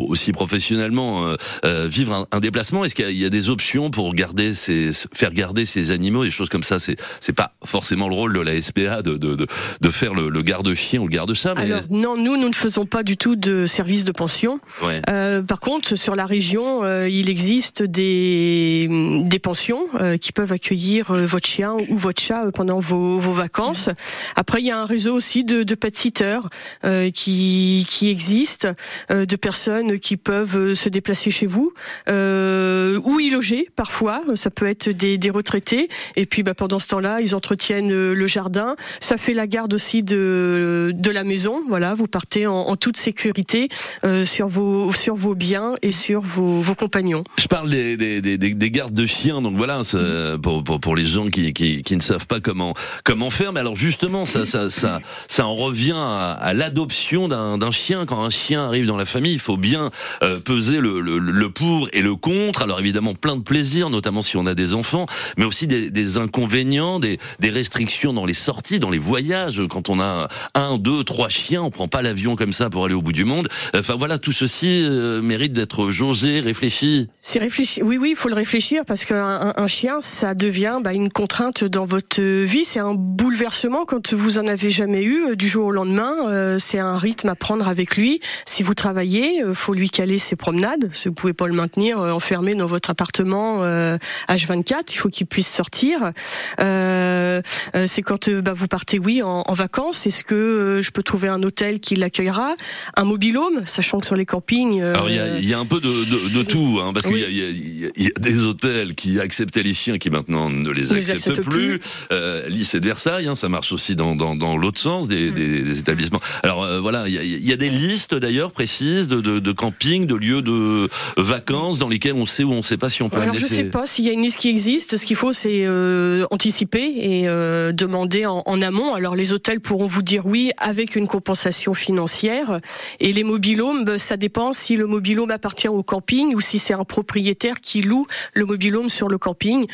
aussi 0.00 0.32
professionnellement 0.32 1.26
euh, 1.26 1.36
euh, 1.64 1.88
vivre 1.88 2.12
un, 2.12 2.26
un 2.32 2.40
déplacement 2.40 2.84
Est-ce 2.84 2.94
qu'il 2.94 3.10
y, 3.10 3.22
y 3.22 3.26
a 3.26 3.30
des 3.30 3.50
options 3.50 3.90
pour 3.90 4.14
garder 4.14 4.54
ces, 4.54 4.92
faire 5.12 5.32
garder 5.32 5.64
ces 5.64 5.90
animaux, 5.90 6.24
des 6.24 6.30
choses 6.30 6.48
comme 6.48 6.62
ça? 6.62 6.78
C'est 6.78 6.96
c'est 7.20 7.32
pas 7.32 7.52
forcément 7.64 8.08
le 8.08 8.14
rôle 8.14 8.32
de 8.34 8.40
la 8.40 8.60
SPA 8.60 9.02
de 9.02 9.16
de, 9.16 9.34
de, 9.34 9.46
de 9.80 9.90
faire 9.90 10.14
le, 10.14 10.28
le 10.28 10.42
garde-chien 10.42 11.00
ou 11.00 11.08
le 11.08 11.12
garde-chat, 11.14 11.54
mais 11.56 11.62
Alors 11.62 11.80
non, 11.90 12.16
nous, 12.16 12.36
nous 12.36 12.48
ne 12.48 12.54
faisons 12.54 12.86
pas 12.86 13.02
du 13.02 13.16
tout 13.16 13.36
de 13.36 13.66
service 13.66 14.04
de 14.04 14.12
pension. 14.12 14.60
ouais. 14.82 15.02
Euh, 15.08 15.42
par 15.42 15.60
contre, 15.60 15.96
sur 15.96 16.14
la 16.16 16.26
région, 16.26 16.84
euh, 16.84 17.08
il 17.08 17.28
existe 17.30 17.82
des, 17.82 18.86
des 19.24 19.38
pensions 19.38 19.86
euh, 20.00 20.16
qui 20.16 20.32
peuvent 20.32 20.52
accueillir 20.52 21.10
euh, 21.10 21.26
votre 21.26 21.46
chien 21.46 21.74
ou 21.88 21.96
votre 21.96 22.20
chat 22.20 22.50
pendant 22.52 22.78
vos, 22.80 23.18
vos 23.18 23.32
vacances. 23.32 23.88
Après, 24.36 24.60
il 24.60 24.66
y 24.66 24.70
a 24.70 24.78
un 24.78 24.86
réseau 24.86 25.14
aussi 25.14 25.44
de, 25.44 25.62
de 25.62 25.74
pet-sitters 25.74 26.40
euh, 26.84 27.10
qui, 27.10 27.86
qui 27.88 28.08
existe, 28.10 28.68
euh, 29.10 29.26
de 29.26 29.36
personnes 29.36 29.87
qui 29.96 30.16
peuvent 30.16 30.56
euh, 30.56 30.74
se 30.74 30.88
déplacer 30.88 31.30
chez 31.30 31.46
vous 31.46 31.72
euh, 32.08 32.98
ou 33.04 33.20
y 33.20 33.30
loger 33.30 33.68
parfois. 33.76 34.22
Ça 34.34 34.50
peut 34.50 34.66
être 34.66 34.88
des, 34.88 35.18
des 35.18 35.30
retraités. 35.30 35.88
Et 36.16 36.26
puis, 36.26 36.42
bah, 36.42 36.54
pendant 36.54 36.78
ce 36.78 36.88
temps-là, 36.88 37.20
ils 37.20 37.34
entretiennent 37.34 37.92
euh, 37.92 38.14
le 38.14 38.26
jardin. 38.26 38.76
Ça 39.00 39.16
fait 39.16 39.34
la 39.34 39.46
garde 39.46 39.74
aussi 39.74 40.02
de, 40.02 40.92
de 40.94 41.10
la 41.10 41.24
maison. 41.24 41.60
Voilà, 41.68 41.94
vous 41.94 42.06
partez 42.06 42.46
en, 42.46 42.54
en 42.54 42.76
toute 42.76 42.96
sécurité 42.96 43.68
euh, 44.04 44.24
sur 44.26 44.48
vos 44.48 44.92
sur 44.92 45.14
vos 45.14 45.34
biens 45.34 45.74
et 45.82 45.92
sur 45.92 46.20
vos, 46.22 46.60
vos 46.60 46.74
compagnons. 46.74 47.24
Je 47.38 47.46
parle 47.46 47.70
des, 47.70 47.96
des, 47.96 48.20
des, 48.20 48.38
des- 48.38 48.54
des 48.54 48.70
gardes 48.70 48.94
de 48.94 49.06
chiens, 49.06 49.40
donc 49.42 49.56
voilà, 49.56 49.84
c'est, 49.84 49.98
pour, 50.42 50.64
pour, 50.64 50.80
pour 50.80 50.96
les 50.96 51.04
gens 51.06 51.28
qui, 51.28 51.52
qui, 51.52 51.82
qui 51.82 51.96
ne 51.96 52.00
savent 52.02 52.26
pas 52.26 52.40
comment 52.40 52.74
comment 53.04 53.30
faire. 53.30 53.52
Mais 53.52 53.60
alors 53.60 53.76
justement, 53.76 54.24
ça 54.24 54.44
ça 54.46 54.70
ça, 54.70 55.00
ça 55.28 55.46
en 55.46 55.54
revient 55.54 55.94
à, 55.96 56.32
à 56.32 56.54
l'adoption 56.54 57.28
d'un 57.28 57.70
chien. 57.70 58.06
Quand 58.06 58.22
un 58.24 58.30
chien 58.30 58.64
arrive 58.64 58.86
dans 58.86 58.96
la 58.96 59.04
famille, 59.04 59.32
il 59.32 59.38
faut 59.38 59.56
bien 59.56 59.67
euh, 59.76 60.38
peser 60.40 60.80
le, 60.80 61.48
pour 61.48 61.88
et 61.92 62.02
le 62.02 62.16
contre. 62.16 62.62
Alors 62.62 62.80
évidemment, 62.80 63.14
plein 63.14 63.36
de 63.36 63.42
plaisirs, 63.42 63.90
notamment 63.90 64.22
si 64.22 64.36
on 64.36 64.46
a 64.46 64.54
des 64.54 64.74
enfants, 64.74 65.06
mais 65.36 65.44
aussi 65.44 65.66
des, 65.66 66.18
inconvénients, 66.18 66.98
des, 66.98 67.18
restrictions 67.48 68.12
dans 68.12 68.26
les 68.26 68.34
sorties, 68.34 68.78
dans 68.78 68.90
les 68.90 68.98
voyages. 68.98 69.62
Quand 69.68 69.88
on 69.88 70.00
a 70.00 70.28
un, 70.54 70.78
deux, 70.78 71.04
trois 71.04 71.28
chiens, 71.28 71.62
on 71.62 71.70
prend 71.70 71.88
pas 71.88 72.02
l'avion 72.02 72.36
comme 72.36 72.52
ça 72.52 72.70
pour 72.70 72.84
aller 72.84 72.94
au 72.94 73.02
bout 73.02 73.12
du 73.12 73.24
monde. 73.24 73.48
Enfin 73.76 73.96
voilà, 73.98 74.18
tout 74.18 74.32
ceci 74.32 74.84
euh, 74.84 75.22
mérite 75.22 75.52
d'être 75.52 75.90
jaugé, 75.90 76.40
réfléchi. 76.40 77.08
C'est 77.20 77.38
réfléchi. 77.38 77.82
Oui, 77.82 77.96
oui, 77.98 78.10
il 78.10 78.16
faut 78.16 78.28
le 78.28 78.34
réfléchir 78.34 78.84
parce 78.86 79.04
qu'un 79.04 79.54
un, 79.56 79.66
chien, 79.66 80.00
ça 80.00 80.34
devient 80.34 80.78
bah, 80.82 80.92
une 80.92 81.10
contrainte 81.10 81.64
dans 81.64 81.86
votre 81.86 82.20
vie. 82.20 82.64
C'est 82.64 82.80
un 82.80 82.94
bouleversement 82.94 83.84
quand 83.86 84.12
vous 84.12 84.38
en 84.38 84.46
avez 84.46 84.70
jamais 84.70 85.02
eu 85.02 85.30
euh, 85.30 85.36
du 85.36 85.48
jour 85.48 85.66
au 85.66 85.72
lendemain. 85.72 86.58
C'est 86.58 86.78
un 86.78 86.98
rythme 86.98 87.28
à 87.28 87.34
prendre 87.34 87.68
avec 87.68 87.96
lui. 87.96 88.20
Si 88.46 88.62
vous 88.62 88.74
travaillez, 88.74 89.42
faut 89.58 89.74
lui 89.74 89.90
caler 89.90 90.18
ses 90.18 90.36
promenades. 90.36 90.90
Vous 91.04 91.12
pouvez 91.12 91.32
pas 91.32 91.46
le 91.46 91.52
maintenir 91.54 91.98
euh, 92.00 92.12
enfermé 92.12 92.54
dans 92.54 92.66
votre 92.66 92.90
appartement 92.90 93.58
euh, 93.62 93.98
H24, 94.28 94.74
il 94.90 94.96
faut 94.96 95.08
qu'il 95.08 95.26
puisse 95.26 95.48
sortir. 95.48 96.12
Euh, 96.60 97.40
euh, 97.74 97.84
c'est 97.86 98.02
quand 98.02 98.28
euh, 98.28 98.40
bah, 98.40 98.52
vous 98.54 98.66
partez, 98.68 98.98
oui, 98.98 99.22
en, 99.22 99.42
en 99.46 99.54
vacances. 99.54 100.06
Est-ce 100.06 100.24
que 100.24 100.34
euh, 100.34 100.82
je 100.82 100.90
peux 100.90 101.02
trouver 101.02 101.28
un 101.28 101.42
hôtel 101.42 101.80
qui 101.80 101.96
l'accueillera, 101.96 102.54
un 102.96 103.04
mobilhome, 103.04 103.62
sachant 103.66 104.00
que 104.00 104.06
sur 104.06 104.16
les 104.16 104.26
campings. 104.26 104.80
euh, 104.80 104.94
Alors 104.94 105.10
il 105.10 105.44
y 105.44 105.48
y 105.48 105.54
a 105.54 105.58
un 105.58 105.64
peu 105.66 105.80
de, 105.80 105.88
de, 105.88 106.38
de 106.38 106.42
tout, 106.42 106.78
hein, 106.82 106.92
parce 106.92 107.06
Oui. 107.06 107.22
qu'il 107.24 107.32
y 107.32 107.90
y, 108.00 108.04
y 108.04 108.06
a- 108.06 108.10
des 108.20 108.44
hôtels 108.44 108.94
qui 108.94 109.18
acceptaient 109.20 109.62
les 109.62 109.74
chiens 109.74 109.98
qui 109.98 110.10
maintenant 110.10 110.50
ne 110.50 110.70
les 110.70 110.92
acceptent 110.92 111.28
acceptent 111.28 111.48
plus. 111.48 111.78
plus. 111.78 111.80
Euh, 112.12 112.46
lycée 112.48 112.80
de 112.80 112.86
Versailles, 112.86 113.26
hein, 113.28 113.34
ça 113.34 113.48
marche 113.48 113.72
aussi 113.72 113.96
dans, 113.96 114.14
dans, 114.16 114.34
dans 114.36 114.56
l'autre 114.56 114.80
sens 114.80 115.06
Mm. 115.06 115.08
des, 115.08 115.30
des, 115.30 115.60
des 115.62 115.78
établissements. 115.78 116.20
Alors 116.42 116.62
euh, 116.64 116.80
voilà, 116.80 117.04
il 117.08 117.14
y 117.14 117.18
a, 117.18 117.22
il 117.22 117.48
y 117.48 117.52
a 117.52 117.56
des 117.56 117.70
listes 117.70 118.14
d'ailleurs 118.14 118.50
précises 118.52 119.08
de, 119.08 119.20
de, 119.20 119.38
de 119.48 119.52
camping, 119.52 120.06
de 120.06 120.14
lieux 120.14 120.42
de 120.42 120.88
vacances 121.16 121.78
dans 121.78 121.88
lesquels 121.88 122.12
on 122.12 122.26
sait 122.26 122.44
ou 122.44 122.52
on 122.52 122.58
ne 122.58 122.62
sait 122.62 122.76
pas 122.76 122.90
si 122.90 123.02
on 123.02 123.08
peut 123.08 123.18
Alors 123.20 123.34
je 123.34 123.46
ses- 123.46 123.54
sais 123.56 123.64
pas 123.64 123.86
s'il 123.86 124.04
y 124.04 124.10
a 124.10 124.12
une 124.12 124.22
liste 124.22 124.36
qui 124.38 124.48
existe. 124.48 124.96
Ce 124.98 125.06
qu'il 125.06 125.16
faut, 125.16 125.32
c'est 125.32 125.64
euh, 125.64 126.26
anticiper 126.30 126.84
et 126.96 127.28
euh, 127.28 127.72
demander 127.72 128.26
en, 128.26 128.42
en 128.44 128.62
amont. 128.62 128.94
Alors 128.94 129.16
les 129.16 129.32
hôtels 129.32 129.60
pourront 129.60 129.86
vous 129.86 130.02
dire 130.02 130.26
oui 130.26 130.50
avec 130.58 130.96
une 130.96 131.06
compensation 131.08 131.72
financière. 131.74 132.60
Et 133.00 133.12
les 133.12 133.24
mobilhomes, 133.24 133.84
ben, 133.84 133.96
ça 133.96 134.16
dépend 134.16 134.52
si 134.52 134.76
le 134.76 134.86
mobilhome 134.86 135.30
appartient 135.30 135.68
au 135.68 135.82
camping 135.82 136.34
ou 136.34 136.40
si 136.40 136.58
c'est 136.58 136.74
un 136.74 136.84
propriétaire 136.84 137.60
qui 137.60 137.80
loue 137.82 138.04
le 138.34 138.44
mobilhome 138.44 138.90
sur 138.90 139.08
le 139.08 139.16
camping, 139.18 139.66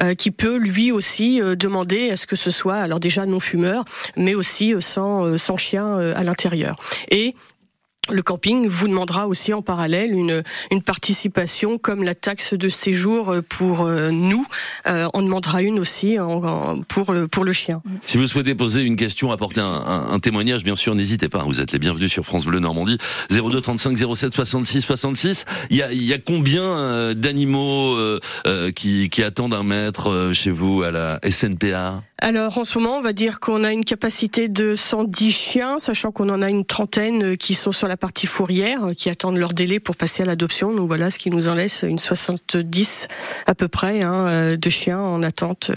euh, 0.00 0.14
qui 0.14 0.30
peut 0.30 0.56
lui 0.56 0.90
aussi 0.92 1.40
euh, 1.42 1.54
demander 1.54 2.10
à 2.10 2.16
ce 2.16 2.26
que 2.26 2.36
ce 2.36 2.50
soit 2.50 2.76
alors 2.76 3.00
déjà 3.00 3.26
non 3.26 3.40
fumeur, 3.40 3.84
mais 4.16 4.34
aussi 4.34 4.72
euh, 4.74 4.80
sans 4.80 5.24
euh, 5.26 5.36
sans 5.36 5.56
chien 5.58 5.98
à 5.98 6.22
l'intérieur. 6.24 6.76
Et 7.10 7.34
le 8.10 8.22
camping 8.22 8.68
vous 8.68 8.88
demandera 8.88 9.26
aussi 9.26 9.52
en 9.52 9.62
parallèle 9.62 10.12
une, 10.12 10.42
une 10.70 10.82
participation 10.82 11.78
comme 11.78 12.02
la 12.02 12.14
taxe 12.14 12.54
de 12.54 12.68
séjour 12.68 13.34
pour 13.48 13.82
euh, 13.82 14.10
nous. 14.10 14.46
Euh, 14.86 15.08
on 15.14 15.22
demandera 15.22 15.62
une 15.62 15.78
aussi 15.78 16.16
pour, 16.88 17.12
le, 17.12 17.28
pour 17.28 17.44
le 17.44 17.52
chien. 17.52 17.82
Si 18.02 18.16
vous 18.16 18.26
souhaitez 18.26 18.54
poser 18.54 18.82
une 18.82 18.96
question, 18.96 19.30
apporter 19.30 19.60
un, 19.60 20.06
un, 20.10 20.18
témoignage, 20.18 20.64
bien 20.64 20.76
sûr, 20.76 20.94
n'hésitez 20.94 21.28
pas. 21.28 21.42
Vous 21.42 21.60
êtes 21.60 21.72
les 21.72 21.78
bienvenus 21.78 22.10
sur 22.10 22.24
France 22.24 22.44
Bleu 22.44 22.60
Normandie. 22.60 22.98
02 23.30 23.60
35 23.60 23.98
07 24.14 24.34
66 24.34 24.80
66. 24.82 25.44
Il 25.70 25.76
y 25.76 25.82
a, 25.82 25.92
y 25.92 26.12
a 26.12 26.18
combien 26.18 26.62
euh, 26.62 27.14
d'animaux 27.14 27.96
euh, 27.96 28.20
qui, 28.74 29.10
qui 29.10 29.22
attendent 29.22 29.54
un 29.54 29.62
maître 29.62 30.30
chez 30.32 30.50
vous 30.50 30.82
à 30.82 30.90
la 30.90 31.20
SNPA 31.28 32.02
alors 32.20 32.58
en 32.58 32.64
ce 32.64 32.78
moment, 32.78 32.96
on 32.96 33.00
va 33.00 33.12
dire 33.12 33.38
qu'on 33.38 33.62
a 33.62 33.72
une 33.72 33.84
capacité 33.84 34.48
de 34.48 34.74
110 34.74 35.30
chiens, 35.30 35.78
sachant 35.78 36.10
qu'on 36.10 36.28
en 36.30 36.42
a 36.42 36.50
une 36.50 36.64
trentaine 36.64 37.36
qui 37.36 37.54
sont 37.54 37.70
sur 37.70 37.86
la 37.86 37.96
partie 37.96 38.26
fourrière, 38.26 38.88
qui 38.96 39.08
attendent 39.08 39.36
leur 39.36 39.52
délai 39.52 39.78
pour 39.78 39.94
passer 39.94 40.22
à 40.22 40.26
l'adoption. 40.26 40.74
Donc 40.74 40.88
voilà, 40.88 41.10
ce 41.12 41.18
qui 41.18 41.30
nous 41.30 41.48
en 41.48 41.54
laisse 41.54 41.84
une 41.86 41.98
70 41.98 43.06
à 43.46 43.54
peu 43.54 43.68
près 43.68 44.02
hein, 44.02 44.26
euh, 44.26 44.56
de 44.56 44.70
chiens 44.70 44.98
en 44.98 45.22
attente. 45.22 45.70
Euh, 45.70 45.76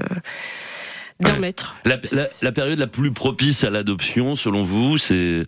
d'un 1.19 1.38
maître. 1.38 1.75
La, 1.86 2.00
la, 2.41 2.51
période 2.51 2.79
la 2.79 2.88
plus 2.88 3.12
propice 3.13 3.63
à 3.63 3.69
l'adoption, 3.69 4.36
selon 4.36 4.63
vous, 4.63 4.98
c'est 4.98 5.45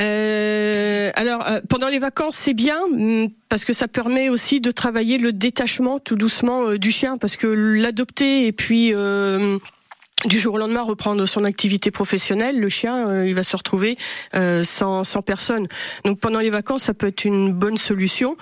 euh, 0.00 1.10
alors 1.14 1.44
pendant 1.68 1.90
les 1.90 1.98
vacances 1.98 2.36
c'est 2.36 2.54
bien 2.54 2.80
mm, 2.88 3.26
parce 3.50 3.66
que 3.66 3.74
ça 3.74 3.86
permet 3.86 4.30
aussi 4.30 4.62
de 4.62 4.70
travailler 4.70 5.18
le 5.18 5.34
détachement 5.34 5.98
tout 5.98 6.16
doucement 6.16 6.76
du 6.76 6.90
chien 6.90 7.18
parce 7.18 7.36
que 7.36 7.46
l'adopter 7.46 8.46
et 8.46 8.52
puis 8.52 8.94
du 10.24 10.38
jour 10.38 10.54
au 10.54 10.58
lendemain 10.58 10.82
reprendre 10.82 11.24
son 11.26 11.44
activité 11.44 11.90
professionnelle, 11.90 12.60
le 12.60 12.68
chien 12.68 13.08
euh, 13.08 13.28
il 13.28 13.34
va 13.34 13.44
se 13.44 13.56
retrouver 13.56 13.96
euh, 14.34 14.64
sans, 14.64 15.04
sans 15.04 15.22
personne. 15.22 15.66
Donc 16.04 16.20
pendant 16.20 16.40
les 16.40 16.50
vacances, 16.50 16.84
ça 16.84 16.94
peut 16.94 17.08
être 17.08 17.24
une 17.24 17.52
bonne 17.52 17.78
solution. 17.78 18.36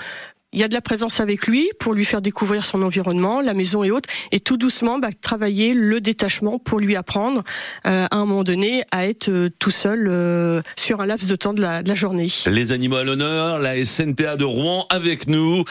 Il 0.53 0.59
y 0.59 0.65
a 0.65 0.69
de 0.69 0.75
la 0.75 0.81
présence 0.81 1.21
avec 1.21 1.47
lui 1.47 1.71
pour 1.79 1.95
lui 1.95 2.05
faire 2.05 2.21
découvrir 2.21 2.65
son 2.65 2.83
environnement, 2.83 3.41
la 3.41 3.55
maison 3.55 3.85
et 3.85 3.93
autres, 3.93 4.09
et 4.33 4.41
tout 4.41 4.57
doucement 4.57 4.99
bah, 4.99 5.11
travailler 5.21 5.75
le 5.75 6.01
détachement 6.01 6.59
pour 6.59 6.81
lui 6.81 6.97
apprendre 6.97 7.45
euh, 7.87 8.07
à 8.11 8.17
un 8.17 8.27
moment 8.27 8.43
donné 8.43 8.83
à 8.91 9.07
être 9.07 9.49
tout 9.61 9.71
seul 9.71 10.63
sur 10.77 11.01
un 11.01 11.07
laps 11.07 11.29
de 11.29 11.37
temps 11.37 11.53
de 11.53 11.61
la, 11.61 11.85
de 11.85 11.89
la 11.89 11.95
journée. 11.95 12.27
Les 12.47 12.73
animaux 12.73 12.97
à 12.97 13.05
l'honneur, 13.05 13.61
la 13.61 13.83
SNPA 13.85 14.37
de 14.37 14.45
Rouen 14.45 14.87
avec 14.91 15.29
nous, 15.29 15.63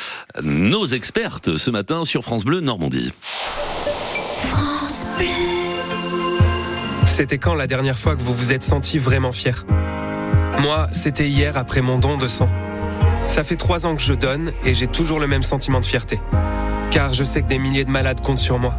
nos 0.42 0.86
expertes 0.86 1.58
ce 1.58 1.72
matin 1.72 2.06
sur 2.06 2.24
France 2.24 2.46
Bleu 2.46 2.62
Normandie. 2.62 3.12
France 4.38 5.08
Bleu. 5.18 5.59
C'était 7.20 7.38
quand 7.38 7.54
la 7.54 7.68
dernière 7.68 8.00
fois 8.00 8.16
que 8.16 8.22
vous 8.22 8.34
vous 8.34 8.54
êtes 8.54 8.64
senti 8.64 8.98
vraiment 8.98 9.34
fier? 9.34 9.66
Moi, 10.62 10.88
c'était 10.94 11.28
hier 11.28 11.58
après 11.58 11.82
mon 11.82 11.98
don 11.98 12.16
de 12.16 12.28
sang. 12.28 12.48
Ça 13.28 13.44
fait 13.44 13.58
trois 13.58 13.86
ans 13.86 13.94
que 13.94 14.02
je 14.02 14.14
donne 14.14 14.54
et 14.64 14.74
j'ai 14.74 14.88
toujours 14.88 15.20
le 15.20 15.28
même 15.28 15.44
sentiment 15.44 15.82
de 15.82 15.86
fierté. 15.86 16.22
Car 16.92 17.14
je 17.14 17.26
sais 17.26 17.42
que 17.42 17.50
des 17.50 17.60
milliers 17.60 17.84
de 17.84 17.90
malades 17.90 18.22
comptent 18.22 18.40
sur 18.40 18.58
moi. 18.58 18.74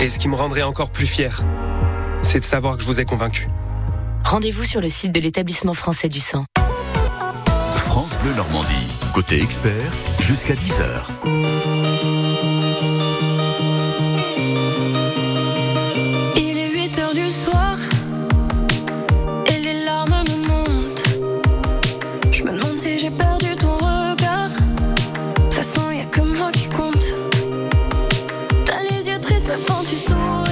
Et 0.00 0.08
ce 0.08 0.18
qui 0.18 0.26
me 0.26 0.34
rendrait 0.34 0.64
encore 0.64 0.90
plus 0.90 1.06
fier, 1.06 1.44
c'est 2.22 2.40
de 2.40 2.44
savoir 2.44 2.76
que 2.76 2.82
je 2.82 2.88
vous 2.88 2.98
ai 2.98 3.04
convaincu. 3.04 3.46
Rendez-vous 4.24 4.64
sur 4.64 4.80
le 4.80 4.88
site 4.88 5.12
de 5.12 5.20
l'établissement 5.20 5.74
français 5.74 6.08
du 6.08 6.18
sang. 6.18 6.46
France 7.76 8.18
Bleu 8.24 8.34
Normandie, 8.34 8.88
côté 9.14 9.40
expert, 9.40 9.92
jusqu'à 10.18 10.54
10h. 10.54 12.49
Sur 29.96 30.49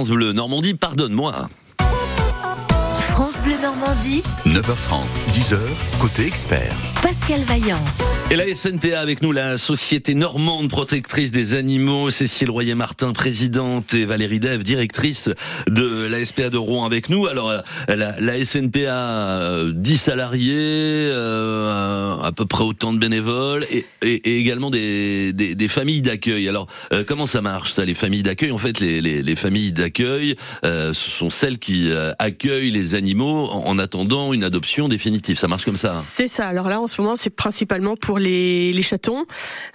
France 0.00 0.12
Bleu 0.12 0.32
Normandie, 0.32 0.72
pardonne-moi. 0.72 1.30
France 3.10 3.38
Bleu 3.44 3.58
Normandie, 3.60 4.22
9h30, 4.46 5.04
10h, 5.30 5.58
côté 6.00 6.26
expert. 6.26 6.72
Pascal 7.02 7.42
Vaillant. 7.42 8.09
Et 8.32 8.36
la 8.36 8.46
SNPA 8.54 9.00
avec 9.00 9.22
nous, 9.22 9.32
la 9.32 9.58
Société 9.58 10.14
Normande 10.14 10.68
Protectrice 10.70 11.32
des 11.32 11.54
Animaux, 11.54 12.10
Cécile 12.10 12.48
Royer-Martin, 12.48 13.12
présidente, 13.12 13.92
et 13.92 14.04
Valérie 14.04 14.38
Dev, 14.38 14.62
directrice 14.62 15.30
de 15.68 16.06
la 16.08 16.24
SPA 16.24 16.48
de 16.48 16.56
Rouen 16.56 16.84
avec 16.84 17.08
nous. 17.08 17.26
Alors, 17.26 17.50
euh, 17.50 17.58
la, 17.88 18.14
la 18.20 18.44
SNPA, 18.44 19.64
10 19.72 19.92
euh, 19.92 19.96
salariés, 19.96 20.54
euh, 20.56 22.20
à 22.22 22.30
peu 22.30 22.46
près 22.46 22.62
autant 22.62 22.92
de 22.92 22.98
bénévoles, 23.00 23.66
et, 23.72 23.84
et, 24.02 24.12
et 24.30 24.38
également 24.38 24.70
des, 24.70 25.32
des, 25.32 25.56
des 25.56 25.68
familles 25.68 26.02
d'accueil. 26.02 26.48
Alors, 26.48 26.68
euh, 26.92 27.02
comment 27.04 27.26
ça 27.26 27.40
marche, 27.42 27.72
ça, 27.72 27.84
les 27.84 27.94
familles 27.96 28.22
d'accueil? 28.22 28.52
En 28.52 28.58
fait, 28.58 28.78
les, 28.78 29.00
les, 29.00 29.24
les 29.24 29.36
familles 29.36 29.72
d'accueil, 29.72 30.36
ce 30.62 30.92
sont 30.94 31.30
celles 31.30 31.58
qui 31.58 31.90
accueillent 32.20 32.70
les 32.70 32.94
animaux 32.94 33.48
en, 33.50 33.66
en 33.66 33.78
attendant 33.80 34.32
une 34.32 34.44
adoption 34.44 34.86
définitive. 34.86 35.36
Ça 35.36 35.48
marche 35.48 35.64
comme 35.64 35.76
ça 35.76 35.96
hein? 35.96 36.02
C'est 36.04 36.28
ça. 36.28 36.46
Alors 36.46 36.68
là, 36.68 36.80
en 36.80 36.86
ce 36.86 37.00
moment, 37.00 37.16
c'est 37.16 37.30
principalement 37.30 37.96
pour 37.96 38.19
les, 38.20 38.72
les 38.72 38.82
chatons, 38.82 39.24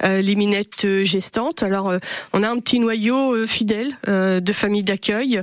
euh, 0.03 0.21
les 0.21 0.35
minettes 0.35 0.85
euh, 0.85 1.03
gestantes. 1.03 1.63
Alors, 1.63 1.89
euh, 1.89 1.99
on 2.33 2.43
a 2.43 2.49
un 2.49 2.57
petit 2.59 2.79
noyau 2.79 3.33
euh, 3.35 3.45
fidèle 3.45 3.97
euh, 4.07 4.39
de 4.39 4.53
familles 4.53 4.83
d'accueil 4.83 5.41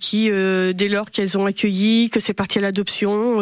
qui, 0.00 0.30
dès 0.30 0.88
lors 0.88 1.10
qu'elles 1.10 1.38
ont 1.38 1.46
accueilli, 1.46 2.10
que 2.10 2.20
c'est 2.20 2.34
parti 2.34 2.58
à 2.58 2.60
l'adoption, 2.62 3.38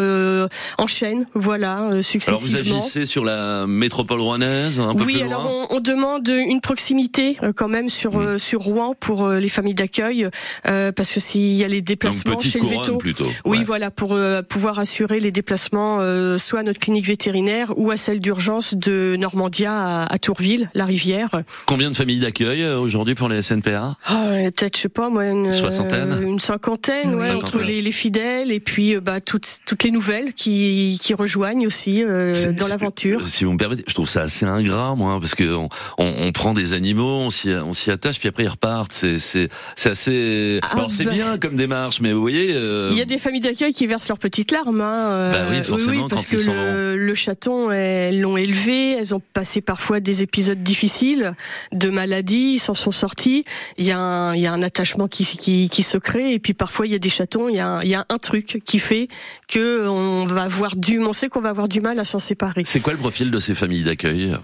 enchaînent, 0.78 1.26
voilà, 1.34 2.02
successivement. 2.02 2.38
Alors, 2.38 2.64
vous 2.64 2.76
agissez 2.80 3.06
sur 3.06 3.24
la 3.24 3.66
métropole 3.66 4.20
rouennaise, 4.20 4.78
un 4.80 4.94
peu 4.94 5.04
Oui, 5.04 5.14
plus 5.14 5.22
alors 5.22 5.66
on, 5.70 5.76
on 5.76 5.80
demande 5.80 6.28
une 6.28 6.60
proximité 6.60 7.36
quand 7.56 7.68
même 7.68 7.88
sur 7.88 8.10
Mm. 8.20 8.38
sur 8.38 8.60
Rouen 8.60 8.94
pour 8.98 9.28
les 9.28 9.48
familles 9.48 9.74
d'accueil, 9.74 10.28
parce 10.64 11.12
que 11.12 11.20
s'il 11.20 11.52
y 11.54 11.64
a 11.64 11.68
les 11.68 11.80
déplacements 11.82 12.38
chez 12.38 12.58
le 12.58 12.66
veto, 12.66 12.98
plutôt. 12.98 13.26
oui, 13.44 13.58
Ouais. 13.58 13.64
voilà, 13.64 13.90
pour 13.90 14.14
euh, 14.14 14.42
pouvoir 14.42 14.78
assurer 14.78 15.20
les 15.20 15.30
déplacements 15.32 15.98
euh, 16.00 16.38
soit 16.38 16.60
à 16.60 16.62
notre 16.62 16.80
clinique 16.80 17.06
vétérinaire 17.06 17.72
ou 17.76 17.90
à 17.90 17.96
celle 17.96 18.20
d'urgence 18.20 18.74
de 18.74 18.89
Normandia 19.18 19.72
à, 19.72 20.12
à 20.12 20.18
Tourville, 20.18 20.70
la 20.74 20.84
rivière. 20.84 21.42
Combien 21.66 21.90
de 21.90 21.96
familles 21.96 22.20
d'accueil 22.20 22.62
euh, 22.62 22.78
aujourd'hui 22.78 23.14
pour 23.14 23.28
les 23.28 23.42
SNPA 23.42 23.96
Ah, 24.06 24.26
ouais, 24.30 24.50
peut-être, 24.50 24.76
je 24.76 24.82
sais 24.82 24.88
pas, 24.88 25.08
moi, 25.08 25.26
une 25.26 25.52
Soixantaine 25.52 26.12
euh, 26.12 26.20
une 26.22 26.38
cinquantaine, 26.40 27.14
ouais, 27.14 27.26
Cinquantaine. 27.28 27.36
entre 27.36 27.58
les, 27.62 27.80
les 27.82 27.92
fidèles 27.92 28.52
et 28.52 28.60
puis 28.60 28.94
euh, 28.96 29.00
bah 29.00 29.20
toutes 29.20 29.46
toutes 29.66 29.82
les 29.84 29.90
nouvelles 29.90 30.32
qui 30.34 30.98
qui 31.02 31.14
rejoignent 31.14 31.66
aussi 31.66 32.02
euh, 32.02 32.32
dans 32.52 32.68
l'aventure. 32.68 33.28
Si 33.28 33.44
vous 33.44 33.52
me 33.52 33.58
permettez, 33.58 33.84
je 33.86 33.94
trouve 33.94 34.08
ça 34.08 34.22
assez 34.22 34.46
ingrat, 34.46 34.94
moi, 34.96 35.18
parce 35.20 35.34
que 35.34 35.54
on, 35.54 35.68
on, 35.98 36.14
on 36.20 36.32
prend 36.32 36.52
des 36.54 36.72
animaux, 36.72 37.20
on 37.20 37.30
s'y, 37.30 37.50
on 37.50 37.72
s'y 37.74 37.90
attache, 37.90 38.18
puis 38.18 38.28
après 38.28 38.44
ils 38.44 38.48
repartent. 38.48 38.92
C'est, 38.92 39.18
c'est, 39.18 39.48
c'est 39.76 39.90
assez. 39.90 40.58
Ah, 40.62 40.68
Alors 40.74 40.90
c'est 40.90 41.04
bah. 41.04 41.10
bien 41.12 41.38
comme 41.38 41.56
démarche, 41.56 42.00
mais 42.00 42.12
vous 42.12 42.20
voyez. 42.20 42.52
euh, 42.54 42.88
Il 42.92 42.98
y 42.98 43.02
a 43.02 43.04
des 43.04 43.18
familles 43.18 43.40
d'accueil 43.40 43.72
qui 43.72 43.86
versent 43.86 44.08
leurs 44.08 44.18
petites 44.18 44.50
larmes. 44.52 44.80
Hein. 44.80 45.30
Bah 45.32 45.38
oui, 45.50 45.62
forcément, 45.62 46.08
parce 46.08 46.26
quand 46.26 46.36
que 46.36 46.92
ils 46.94 46.96
le 46.96 47.14
chaton, 47.14 47.70
elles 47.70 48.20
l'ont 48.20 48.36
élevé, 48.36 48.79
elles 48.98 49.14
ont 49.14 49.22
passé 49.32 49.60
parfois 49.60 50.00
des 50.00 50.22
épisodes 50.22 50.62
difficiles 50.62 51.34
de 51.72 51.90
maladie, 51.90 52.54
ils 52.54 52.58
s'en 52.58 52.74
sont 52.74 52.92
sortis. 52.92 53.44
Il 53.78 53.84
y 53.84 53.90
a 53.92 53.98
un, 53.98 54.34
il 54.34 54.40
y 54.40 54.46
a 54.46 54.52
un 54.52 54.62
attachement 54.62 55.08
qui, 55.08 55.24
qui, 55.24 55.68
qui 55.68 55.82
se 55.82 55.98
crée, 55.98 56.32
et 56.34 56.38
puis 56.38 56.54
parfois 56.54 56.86
il 56.86 56.92
y 56.92 56.94
a 56.94 56.98
des 56.98 57.08
chatons, 57.08 57.48
il 57.48 57.56
y 57.56 57.60
a, 57.60 57.66
un- 57.68 57.82
il 57.82 57.88
y 57.88 57.94
a 57.94 58.04
un 58.08 58.18
truc 58.18 58.60
qui 58.64 58.78
fait 58.78 59.08
que 59.48 59.86
on 59.88 60.26
va 60.26 60.42
avoir 60.42 60.76
du, 60.76 60.98
on 61.00 61.12
sait 61.12 61.28
qu'on 61.28 61.40
va 61.40 61.50
avoir 61.50 61.68
du 61.68 61.80
mal 61.80 61.98
à 61.98 62.04
s'en 62.04 62.18
séparer. 62.18 62.62
C'est 62.66 62.80
quoi 62.80 62.92
le 62.92 62.98
profil 62.98 63.30
de 63.30 63.38
ces 63.38 63.54
familles 63.54 63.84
d'accueil? 63.84 64.34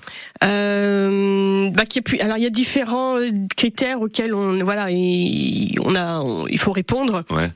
Euh, 0.44 1.70
bah, 1.70 1.84
alors 2.20 2.36
il 2.38 2.42
y 2.42 2.46
a 2.46 2.50
différents 2.50 3.16
euh, 3.18 3.28
critères 3.56 4.00
auxquels 4.00 4.34
on, 4.34 4.62
voilà, 4.64 4.90
il, 4.90 5.74
on 5.82 5.94
a, 5.94 6.20
on- 6.20 6.46
il 6.46 6.58
faut 6.58 6.72
répondre 6.72 7.24
Ouais. 7.30 7.50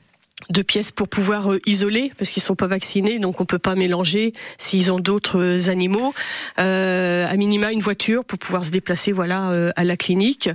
De 0.49 0.61
pièces 0.61 0.91
pour 0.91 1.07
pouvoir 1.07 1.51
euh, 1.53 1.59
isoler 1.65 2.11
parce 2.17 2.31
qu'ils 2.31 2.41
sont 2.43 2.55
pas 2.55 2.67
vaccinés 2.67 3.19
donc 3.19 3.39
on 3.41 3.45
peut 3.45 3.59
pas 3.59 3.75
mélanger 3.75 4.33
s'ils 4.57 4.91
ont 4.91 4.99
d'autres 4.99 5.39
euh, 5.39 5.69
animaux 5.69 6.13
euh, 6.59 7.27
à 7.29 7.35
minima 7.37 7.71
une 7.71 7.79
voiture 7.81 8.23
pour 8.25 8.39
pouvoir 8.39 8.65
se 8.65 8.71
déplacer 8.71 9.11
voilà 9.11 9.51
euh, 9.51 9.71
à 9.75 9.83
la 9.83 9.97
clinique 9.97 10.49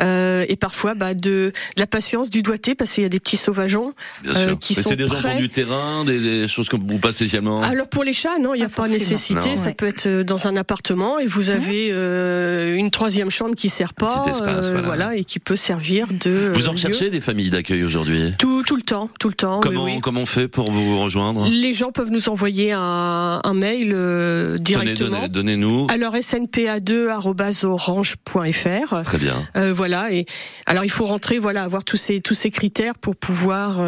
Euh, 0.00 0.44
et 0.48 0.56
parfois 0.56 0.94
bah, 0.94 1.14
de, 1.14 1.20
de 1.30 1.52
la 1.76 1.86
patience 1.86 2.30
du 2.30 2.42
doigté 2.42 2.74
parce 2.74 2.92
qu'il 2.92 3.02
y 3.02 3.06
a 3.06 3.08
des 3.10 3.20
petits 3.20 3.36
sauvageons 3.36 3.92
Euh, 4.26 4.56
qui 4.56 4.74
mais 4.76 4.82
sont 4.82 4.90
c'est 4.90 4.96
des 4.96 5.06
gens 5.06 5.14
prêts. 5.14 5.36
du 5.36 5.48
terrain, 5.48 6.04
des, 6.04 6.18
des 6.18 6.48
choses 6.48 6.68
comme 6.68 6.82
ou 6.90 6.98
pas 6.98 7.12
spécialement. 7.12 7.62
alors 7.62 7.88
pour 7.88 8.04
les 8.04 8.12
chats, 8.12 8.38
non, 8.40 8.54
il 8.54 8.58
n'y 8.58 8.64
a 8.64 8.68
Pas 8.68 8.88
nécessité. 8.88 9.50
Non. 9.50 9.56
Ça 9.56 9.66
Ouais. 9.70 9.74
peut 9.74 9.86
être 9.86 10.08
dans 10.22 10.46
un 10.46 10.56
appartement 10.56 11.18
et 11.18 11.26
vous 11.26 11.50
avez 11.50 11.90
euh, 11.92 12.76
une 12.76 12.90
troisième 12.90 13.30
chambre 13.30 13.54
qui 13.54 13.68
sert 13.68 13.94
pas, 13.94 14.20
petit 14.22 14.30
espace, 14.30 14.68
euh, 14.68 14.80
voilà. 14.82 15.16
et 15.16 15.24
qui 15.24 15.38
peut 15.38 15.56
servir 15.56 16.06
de. 16.12 16.52
vous 16.54 16.68
en 16.68 16.72
recherchez 16.72 17.10
des 17.10 17.20
familles 17.20 17.50
d'accueil 17.50 17.84
aujourd'hui? 17.84 18.32
Tout, 18.38 18.62
tout 18.62 18.76
le 18.76 18.82
temps, 18.82 19.10
tout 19.18 19.28
le 19.30 19.34
temps. 19.34 19.60
Comment 19.60 19.84
oui. 19.84 20.00
comment 20.02 20.20
on 20.20 20.26
fait 20.26 20.48
pour 20.48 20.70
vous 20.70 21.00
rejoindre 21.00 21.48
Les 21.48 21.72
gens 21.72 21.90
peuvent 21.90 22.10
nous 22.10 22.28
envoyer 22.28 22.72
un, 22.72 23.40
un 23.42 23.54
mail 23.54 23.92
euh, 23.94 24.58
directement. 24.58 25.28
donnez, 25.28 25.28
donnez-nous. 25.28 25.86
Alors 25.90 26.14
snpa2@orange.fr. 26.14 29.02
Très 29.04 29.18
bien. 29.18 29.34
Euh, 29.56 29.72
voilà 29.72 30.12
et 30.12 30.26
alors 30.66 30.84
il 30.84 30.90
faut 30.90 31.06
rentrer 31.06 31.38
voilà 31.38 31.62
avoir 31.62 31.84
tous 31.84 31.96
ces 31.96 32.20
tous 32.20 32.34
ces 32.34 32.50
critères 32.50 32.96
pour 32.96 33.16
pouvoir 33.16 33.78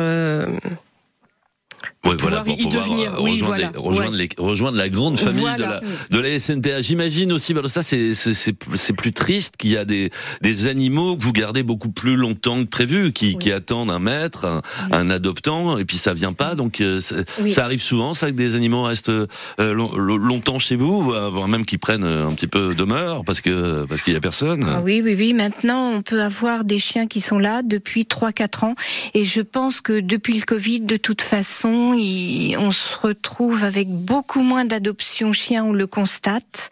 Ouais, 2.05 2.15
y 2.15 2.67
devenir. 2.67 3.15
euh, 3.15 3.21
Oui, 3.21 3.31
rejoindre, 3.33 3.47
voilà. 3.47 3.71
les- 3.73 3.79
rejoindre, 3.79 4.11
Ouais. 4.13 4.19
les- 4.19 4.29
rejoindre 4.43 4.77
la 4.77 4.89
grande 4.89 5.19
famille 5.21 5.41
Voilà. 5.41 5.57
de, 5.57 5.63
la, 5.63 5.81
de 6.11 6.19
la 6.19 6.29
SNPA. 6.41 6.83
J'imagine 6.83 7.33
aussi, 7.33 7.55
bah, 7.55 7.63
ça 7.69 7.83
c'est 7.85 8.93
plus 8.97 9.13
triste 9.13 9.57
qu'il 9.57 9.71
y 9.71 9.77
a 9.77 9.85
des 9.85 10.11
des 10.41 10.67
animaux 10.67 11.17
que 11.17 11.23
vous 11.23 11.33
gardez 11.33 11.63
beaucoup 11.63 11.91
plus 11.91 12.17
longtemps 12.17 12.59
que 12.59 12.69
prévu, 12.69 13.13
qui 13.13 13.39
qui 13.39 13.53
attendent 13.53 13.91
un 13.91 14.01
maître, 14.01 14.45
un, 14.47 14.63
un 14.91 15.11
adoptant, 15.11 15.79
et 15.79 15.85
puis 15.85 15.97
ça 15.97 16.13
vient 16.13 16.33
pas. 16.33 16.57
Donc 16.57 16.81
euh, 16.81 17.01
ça, 17.01 17.15
Oui. 17.41 17.53
ça 17.53 17.65
arrive 17.65 17.83
souvent, 17.83 18.15
ça 18.15 18.27
que 18.27 18.37
des 18.37 18.57
animaux 18.57 18.83
restent 18.83 19.09
euh, 19.11 19.27
long- 19.59 19.95
long- 19.95 20.17
longtemps 20.17 20.59
chez 20.59 20.75
vous, 20.75 21.03
voire 21.03 21.47
même 21.47 21.65
qu'ils 21.65 21.79
prennent 21.79 22.05
euh, 22.05 22.27
un 22.27 22.33
petit 22.35 22.49
peu 22.49 22.75
demeure 22.75 23.23
parce 23.25 23.41
que 23.41 23.85
parce 23.89 24.03
qu'il 24.03 24.13
y 24.13 24.17
a 24.17 24.21
personne. 24.21 24.65
Ah 24.69 24.81
oui, 24.83 25.01
oui, 25.05 25.15
oui. 25.17 25.35
Maintenant, 25.35 25.93
on 25.93 26.03
peut 26.03 26.21
avoir 26.23 26.65
des 26.65 26.81
chiens 26.81 27.07
qui 27.07 27.21
sont 27.21 27.39
là 27.39 27.63
depuis 27.63 28.07
3-4 28.07 28.65
ans. 28.65 28.75
Et 29.15 29.23
je 29.23 29.41
pense 29.41 29.81
que 29.81 30.01
depuis 30.01 30.35
le 30.37 30.43
Covid, 30.45 30.81
de 30.81 30.97
toute 30.97 31.23
façon, 31.23 31.92
on 31.95 32.71
se 32.71 32.97
retrouve 32.99 33.65
avec 33.65 33.89
beaucoup 33.89 34.43
moins 34.43 34.65
d'adoptions 34.65 35.33
chiens, 35.33 35.65
on 35.65 35.73
le 35.73 35.87
constate. 35.87 36.71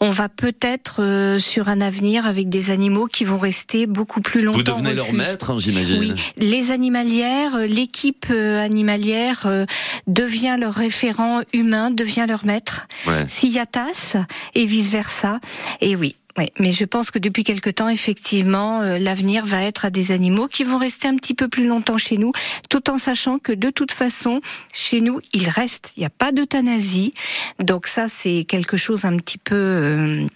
On 0.00 0.10
va 0.10 0.28
peut-être 0.28 1.02
euh, 1.02 1.38
sur 1.38 1.68
un 1.68 1.80
avenir 1.80 2.26
avec 2.26 2.48
des 2.48 2.70
animaux 2.70 3.06
qui 3.06 3.24
vont 3.24 3.38
rester 3.38 3.86
beaucoup 3.86 4.20
plus 4.20 4.42
longtemps. 4.42 4.58
Vous 4.76 4.82
devenez 4.82 4.90
en 4.92 5.04
leur 5.04 5.12
maître, 5.14 5.50
hein, 5.50 5.56
j'imagine. 5.58 5.98
Oui, 5.98 6.12
les 6.36 6.70
animalières, 6.72 7.56
euh, 7.56 7.66
l'équipe 7.66 8.26
euh, 8.30 8.62
animalière 8.64 9.42
euh, 9.46 9.66
devient 10.06 10.56
leur 10.58 10.74
référent 10.74 11.40
humain, 11.52 11.90
devient 11.90 12.26
leur 12.28 12.44
maître, 12.44 12.86
Ouais. 13.06 13.26
s'y 13.28 13.58
attache 13.58 14.16
et 14.54 14.64
vice 14.64 14.90
versa. 14.90 15.40
Et 15.80 15.96
oui. 15.96 16.16
Oui, 16.36 16.46
mais 16.58 16.72
je 16.72 16.84
pense 16.84 17.12
que 17.12 17.20
depuis 17.20 17.44
quelque 17.44 17.70
temps, 17.70 17.88
effectivement, 17.88 18.80
euh, 18.80 18.98
l'avenir 18.98 19.46
va 19.46 19.62
être 19.62 19.84
à 19.84 19.90
des 19.90 20.10
animaux 20.10 20.48
qui 20.48 20.64
vont 20.64 20.78
rester 20.78 21.06
un 21.06 21.14
petit 21.14 21.32
peu 21.32 21.46
plus 21.46 21.64
longtemps 21.68 21.96
chez 21.96 22.16
nous, 22.18 22.32
tout 22.68 22.90
en 22.90 22.98
sachant 22.98 23.38
que 23.38 23.52
de 23.52 23.70
toute 23.70 23.92
façon, 23.92 24.40
chez 24.72 25.00
nous, 25.00 25.20
ils 25.32 25.48
restent. 25.48 25.92
Il 25.96 26.00
n'y 26.00 26.06
a 26.06 26.10
pas 26.10 26.32
d'euthanasie, 26.32 27.14
donc 27.60 27.86
ça, 27.86 28.08
c'est 28.08 28.42
quelque 28.48 28.76
chose 28.76 29.04
un 29.04 29.16
petit 29.16 29.38
peu. 29.38 29.54
Euh, 29.84 30.26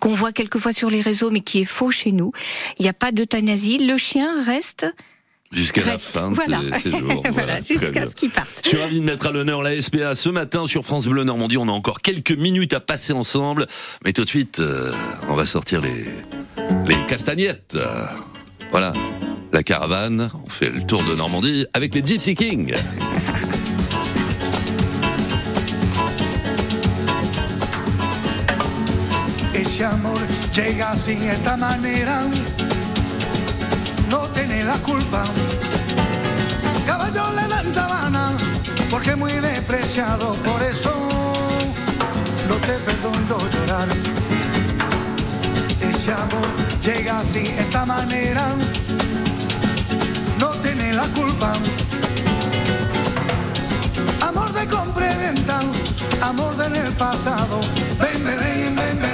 qu'on 0.00 0.14
voit 0.14 0.32
quelquefois 0.32 0.72
sur 0.72 0.90
les 0.90 1.00
réseaux, 1.00 1.30
mais 1.30 1.40
qui 1.40 1.60
est 1.60 1.64
faux 1.64 1.90
chez 1.90 2.12
nous. 2.12 2.32
Il 2.78 2.82
n'y 2.82 2.88
a 2.88 2.94
pas 2.94 3.12
d'euthanasie. 3.12 3.78
Le 3.78 3.96
chien 3.96 4.42
reste. 4.44 4.86
Jusqu'à 5.52 5.84
la 5.86 5.98
fin 5.98 6.30
de 6.30 6.34
voilà. 6.34 6.60
jours. 6.84 7.22
voilà, 7.30 7.60
jusqu'à 7.60 8.08
ce 8.08 8.14
qu'il 8.14 8.30
parte. 8.30 8.60
Je 8.64 8.70
suis 8.70 8.78
ravi 8.78 8.98
de 8.98 9.04
mettre 9.04 9.28
à 9.28 9.30
l'honneur 9.30 9.62
la 9.62 9.80
SPA 9.80 10.14
ce 10.14 10.28
matin 10.28 10.66
sur 10.66 10.84
France 10.84 11.06
Bleu 11.06 11.22
Normandie. 11.22 11.58
On 11.58 11.68
a 11.68 11.72
encore 11.72 12.00
quelques 12.00 12.32
minutes 12.32 12.74
à 12.74 12.80
passer 12.80 13.12
ensemble. 13.12 13.66
Mais 14.04 14.12
tout 14.12 14.24
de 14.24 14.28
suite, 14.28 14.58
euh, 14.58 14.92
on 15.28 15.34
va 15.36 15.46
sortir 15.46 15.80
les, 15.80 16.06
les 16.86 16.96
castagnettes. 17.06 17.78
Voilà, 18.70 18.92
la 19.52 19.62
caravane. 19.62 20.28
On 20.44 20.50
fait 20.50 20.70
le 20.70 20.82
tour 20.82 21.04
de 21.04 21.14
Normandie 21.14 21.66
avec 21.72 21.94
les 21.94 22.04
Gypsy 22.04 22.34
Kings. 22.34 22.74
Ese 29.74 29.86
amor 29.86 30.20
llega 30.54 30.92
así, 30.92 31.18
esta 31.28 31.56
manera, 31.56 32.20
no 34.08 34.20
tiene 34.28 34.62
la 34.62 34.74
culpa. 34.74 35.24
Caballo 36.86 37.32
le 37.32 37.48
dan 37.48 37.74
sabana, 37.74 38.28
porque 38.88 39.16
muy 39.16 39.32
despreciado, 39.32 40.30
por 40.30 40.62
eso 40.62 40.92
no 42.48 42.54
te 42.54 42.74
perdono 42.84 43.36
llorar. 43.50 43.88
Ese 45.80 46.12
amor 46.12 46.48
llega 46.80 47.18
así, 47.18 47.44
esta 47.58 47.84
manera, 47.84 48.46
no 50.38 50.50
tiene 50.50 50.92
la 50.92 51.08
culpa. 51.08 51.52
Amor 54.20 54.52
de 54.52 54.66
compra 54.68 55.12
y 55.12 55.16
venta, 55.16 55.58
amor 56.22 56.56
del 56.58 56.76
el 56.76 56.92
pasado. 56.92 57.60
Ven, 57.98 58.24
ven, 58.24 58.76
ven, 58.76 59.13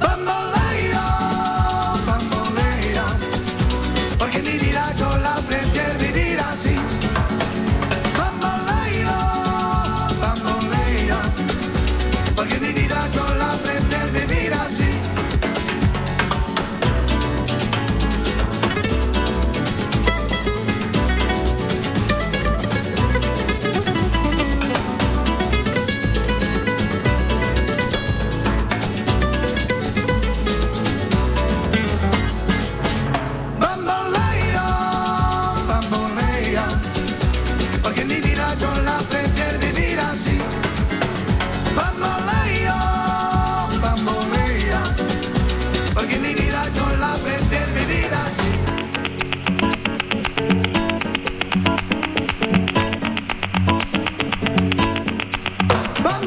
Bamboleo, 0.00 1.04
bamboleo, 2.06 3.06
porque 4.18 4.42
mi 4.42 4.58
vida 4.58 4.67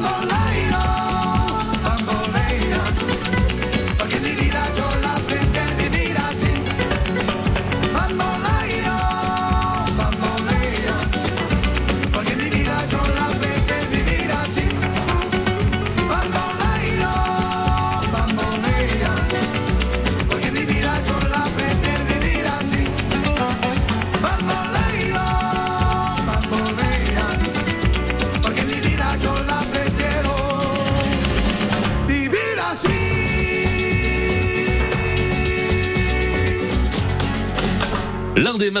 la 0.00 0.24
la 0.24 0.31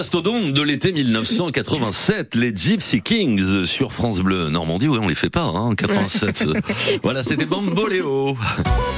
Mastodontes 0.02 0.52
de 0.52 0.62
l'été 0.62 0.90
1987, 0.90 2.34
les 2.34 2.52
Gypsy 2.52 3.02
Kings 3.02 3.66
sur 3.66 3.92
France 3.92 4.18
Bleu 4.18 4.48
Normandie. 4.48 4.88
Oui, 4.88 4.98
on 5.00 5.06
les 5.06 5.14
fait 5.14 5.30
pas, 5.30 5.44
hein, 5.44 5.76
87. 5.76 6.44
voilà, 7.04 7.22
c'était 7.22 7.44
Bamboléo. 7.44 8.36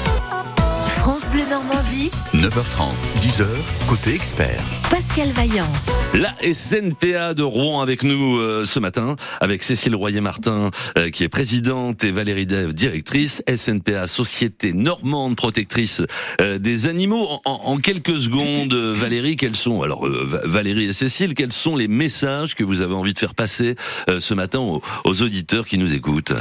France 1.04 1.28
Bleu 1.30 1.42
Normandie, 1.50 2.10
9h30, 2.32 2.94
10h, 3.20 3.44
côté 3.86 4.14
expert. 4.14 4.58
Pascal 4.90 5.28
Vaillant. 5.32 5.68
La 6.14 6.32
SNPA 6.50 7.34
de 7.34 7.42
Rouen 7.42 7.82
avec 7.82 8.02
nous 8.04 8.38
euh, 8.38 8.64
ce 8.64 8.80
matin, 8.80 9.14
avec 9.42 9.62
Cécile 9.64 9.94
Royer-Martin, 9.96 10.70
euh, 10.96 11.10
qui 11.10 11.22
est 11.22 11.28
présidente, 11.28 12.02
et 12.04 12.10
Valérie 12.10 12.46
Dev, 12.46 12.72
directrice. 12.72 13.42
SNPA, 13.54 14.06
Société 14.06 14.72
Normande 14.72 15.36
Protectrice 15.36 16.00
euh, 16.40 16.56
des 16.58 16.86
Animaux. 16.86 17.26
En, 17.28 17.40
en- 17.44 17.60
en 17.72 17.76
quelques 17.76 18.16
secondes, 18.22 18.72
euh, 18.72 18.94
Valérie, 18.96 19.36
quels 19.36 19.56
sont, 19.56 19.82
alors 19.82 20.06
euh, 20.06 20.24
Va- 20.26 20.40
Valérie 20.46 20.84
et 20.86 20.92
Cécile, 20.94 21.34
quels 21.34 21.52
sont 21.52 21.76
les 21.76 21.86
messages 21.88 22.54
que 22.54 22.64
vous 22.64 22.80
avez 22.80 22.94
envie 22.94 23.12
de 23.12 23.18
faire 23.18 23.34
passer 23.34 23.76
euh, 24.08 24.20
ce 24.20 24.32
matin 24.32 24.60
aux, 24.60 24.80
aux 25.04 25.20
auditeurs 25.22 25.68
qui 25.68 25.76
nous 25.76 25.92
écoutent? 25.92 26.32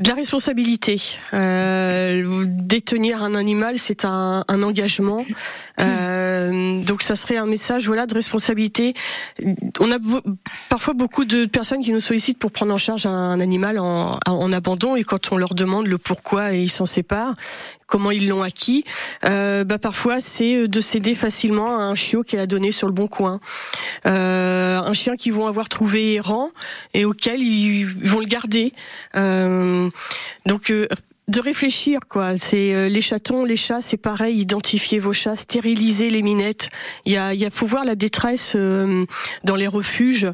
De 0.00 0.08
la 0.08 0.14
responsabilité. 0.14 0.98
Euh, 1.34 2.46
détenir 2.48 3.22
un 3.22 3.34
animal, 3.34 3.78
c'est 3.78 4.06
un, 4.06 4.44
engagement. 4.48 5.26
Euh, 5.78 6.82
donc 6.84 7.02
ça 7.02 7.16
serait 7.16 7.36
un 7.36 7.44
message 7.44 7.86
voilà 7.86 8.06
de 8.06 8.14
responsabilité. 8.14 8.94
On 9.78 9.92
a 9.92 9.98
parfois 10.70 10.94
beaucoup 10.94 11.26
de 11.26 11.44
personnes 11.44 11.82
qui 11.82 11.92
nous 11.92 12.00
sollicitent 12.00 12.38
pour 12.38 12.50
prendre 12.50 12.72
en 12.72 12.78
charge 12.78 13.04
un 13.04 13.40
animal 13.40 13.78
en, 13.78 14.18
en 14.26 14.52
abandon 14.54 14.96
et 14.96 15.04
quand 15.04 15.32
on 15.32 15.36
leur 15.36 15.54
demande 15.54 15.86
le 15.86 15.98
pourquoi 15.98 16.54
et 16.54 16.62
ils 16.62 16.70
s'en 16.70 16.86
séparent, 16.86 17.34
comment 17.90 18.10
ils 18.10 18.28
l'ont 18.28 18.42
acquis, 18.42 18.84
euh, 19.24 19.64
bah 19.64 19.78
parfois 19.78 20.20
c'est 20.20 20.68
de 20.68 20.80
céder 20.80 21.14
facilement 21.14 21.78
à 21.78 21.82
un 21.82 21.94
chiot 21.94 22.22
qui 22.22 22.36
a 22.38 22.46
donné 22.46 22.72
sur 22.72 22.86
le 22.86 22.94
bon 22.94 23.08
coin, 23.08 23.40
euh, 24.06 24.78
un 24.78 24.92
chien 24.92 25.16
qu'ils 25.16 25.34
vont 25.34 25.46
avoir 25.46 25.68
trouvé 25.68 26.14
errant 26.14 26.50
et 26.94 27.04
auquel 27.04 27.40
ils 27.42 27.84
vont 27.84 28.20
le 28.20 28.26
garder. 28.26 28.72
Euh, 29.16 29.90
donc 30.46 30.70
euh, 30.70 30.86
de 31.30 31.40
réfléchir 31.40 32.00
quoi. 32.08 32.36
C'est 32.36 32.74
euh, 32.74 32.88
les 32.88 33.00
chatons, 33.00 33.44
les 33.44 33.56
chats, 33.56 33.80
c'est 33.80 33.96
pareil. 33.96 34.38
Identifier 34.40 34.98
vos 34.98 35.12
chats, 35.12 35.36
stériliser 35.36 36.10
les 36.10 36.22
minettes. 36.22 36.68
Il 37.04 37.12
y 37.12 37.16
a, 37.16 37.34
y 37.34 37.48
faut 37.50 37.66
voir 37.66 37.84
la 37.84 37.94
détresse 37.94 38.54
euh, 38.56 39.06
dans 39.44 39.56
les 39.56 39.68
refuges. 39.68 40.28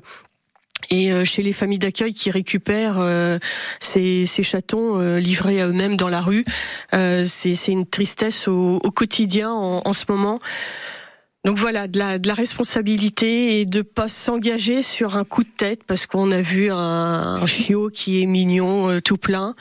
Et 0.90 1.10
euh, 1.10 1.24
chez 1.24 1.42
les 1.42 1.52
familles 1.52 1.78
d'accueil 1.80 2.14
qui 2.14 2.30
récupèrent 2.30 2.98
euh, 3.00 3.38
ces, 3.80 4.24
ces 4.26 4.42
chatons 4.44 5.00
euh, 5.00 5.18
livrés 5.18 5.60
à 5.60 5.66
eux-mêmes 5.68 5.96
dans 5.96 6.08
la 6.08 6.20
rue, 6.20 6.44
euh, 6.94 7.24
c'est 7.26 7.54
c'est 7.56 7.72
une 7.72 7.86
tristesse 7.86 8.46
au, 8.46 8.80
au 8.84 8.90
quotidien 8.92 9.50
en, 9.50 9.82
en 9.84 9.92
ce 9.92 10.04
moment. 10.08 10.38
Donc 11.44 11.58
voilà, 11.58 11.86
de 11.86 11.98
la, 11.98 12.18
de 12.18 12.26
la 12.28 12.34
responsabilité 12.34 13.60
et 13.60 13.66
de 13.66 13.82
pas 13.82 14.08
s'engager 14.08 14.82
sur 14.82 15.16
un 15.16 15.24
coup 15.24 15.44
de 15.44 15.48
tête 15.56 15.82
parce 15.84 16.06
qu'on 16.06 16.30
a 16.32 16.40
vu 16.40 16.70
un, 16.72 16.76
un 16.76 17.46
chiot 17.46 17.88
qui 17.92 18.20
est 18.22 18.26
mignon, 18.26 18.88
euh, 18.90 19.00
tout 19.00 19.16
plein. 19.16 19.54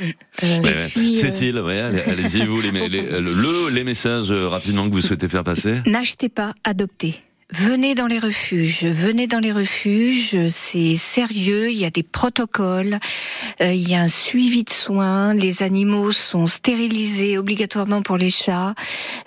Euh, 0.00 0.06
Ouais, 0.42 0.86
puis, 0.94 1.12
euh, 1.12 1.20
Cécile, 1.20 1.58
ouais, 1.60 1.78
allez- 1.78 2.00
allez-y, 2.02 2.46
vous, 2.46 2.60
les, 2.62 2.70
les, 2.88 3.02
le, 3.02 3.68
les 3.70 3.84
messages 3.84 4.30
euh, 4.30 4.48
rapidement 4.48 4.86
que 4.88 4.92
vous 4.94 5.02
souhaitez 5.02 5.28
faire 5.28 5.44
passer 5.44 5.74
N'achetez 5.84 6.30
pas, 6.30 6.54
adoptez. 6.64 7.16
Venez 7.52 7.96
dans 7.96 8.06
les 8.06 8.20
refuges, 8.20 8.84
venez 8.84 9.26
dans 9.26 9.40
les 9.40 9.50
refuges, 9.50 10.36
c'est 10.50 10.94
sérieux, 10.94 11.72
il 11.72 11.78
y 11.78 11.84
a 11.84 11.90
des 11.90 12.04
protocoles, 12.04 12.98
euh, 13.60 13.72
il 13.72 13.88
y 13.88 13.96
a 13.96 14.00
un 14.02 14.08
suivi 14.08 14.62
de 14.62 14.70
soins, 14.70 15.34
les 15.34 15.64
animaux 15.64 16.12
sont 16.12 16.46
stérilisés 16.46 17.38
obligatoirement 17.38 18.02
pour 18.02 18.18
les 18.18 18.30
chats, 18.30 18.74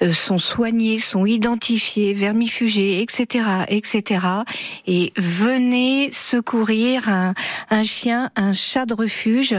euh, 0.02 0.14
sont 0.14 0.38
soignés, 0.38 1.00
sont 1.00 1.26
identifiés, 1.26 2.14
vermifugés, 2.14 3.02
etc., 3.02 3.46
etc. 3.68 4.26
Et 4.88 5.12
venez 5.18 6.10
secourir 6.14 7.10
un, 7.10 7.34
un 7.70 7.84
chien, 7.84 8.30
un 8.38 8.54
chat 8.54 8.86
de 8.86 8.94
refuge 8.94 9.56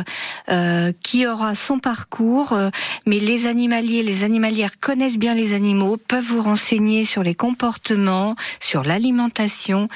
euh, 0.50 0.92
qui 1.02 1.26
aura 1.26 1.54
son 1.54 1.78
parcours, 1.78 2.52
euh, 2.52 2.70
mais 3.04 3.18
les 3.18 3.46
animaliers, 3.46 4.02
les 4.02 4.24
animalières 4.24 4.78
connaissent 4.80 5.18
bien 5.18 5.34
les 5.34 5.52
animaux, 5.52 5.96
peuvent 5.96 6.24
vous 6.24 6.42
renseigner 6.42 7.04
sur 7.04 7.22
les 7.22 7.34
comportements, 7.34 8.34
sur 8.60 8.82
l'alimentation. 8.82 9.88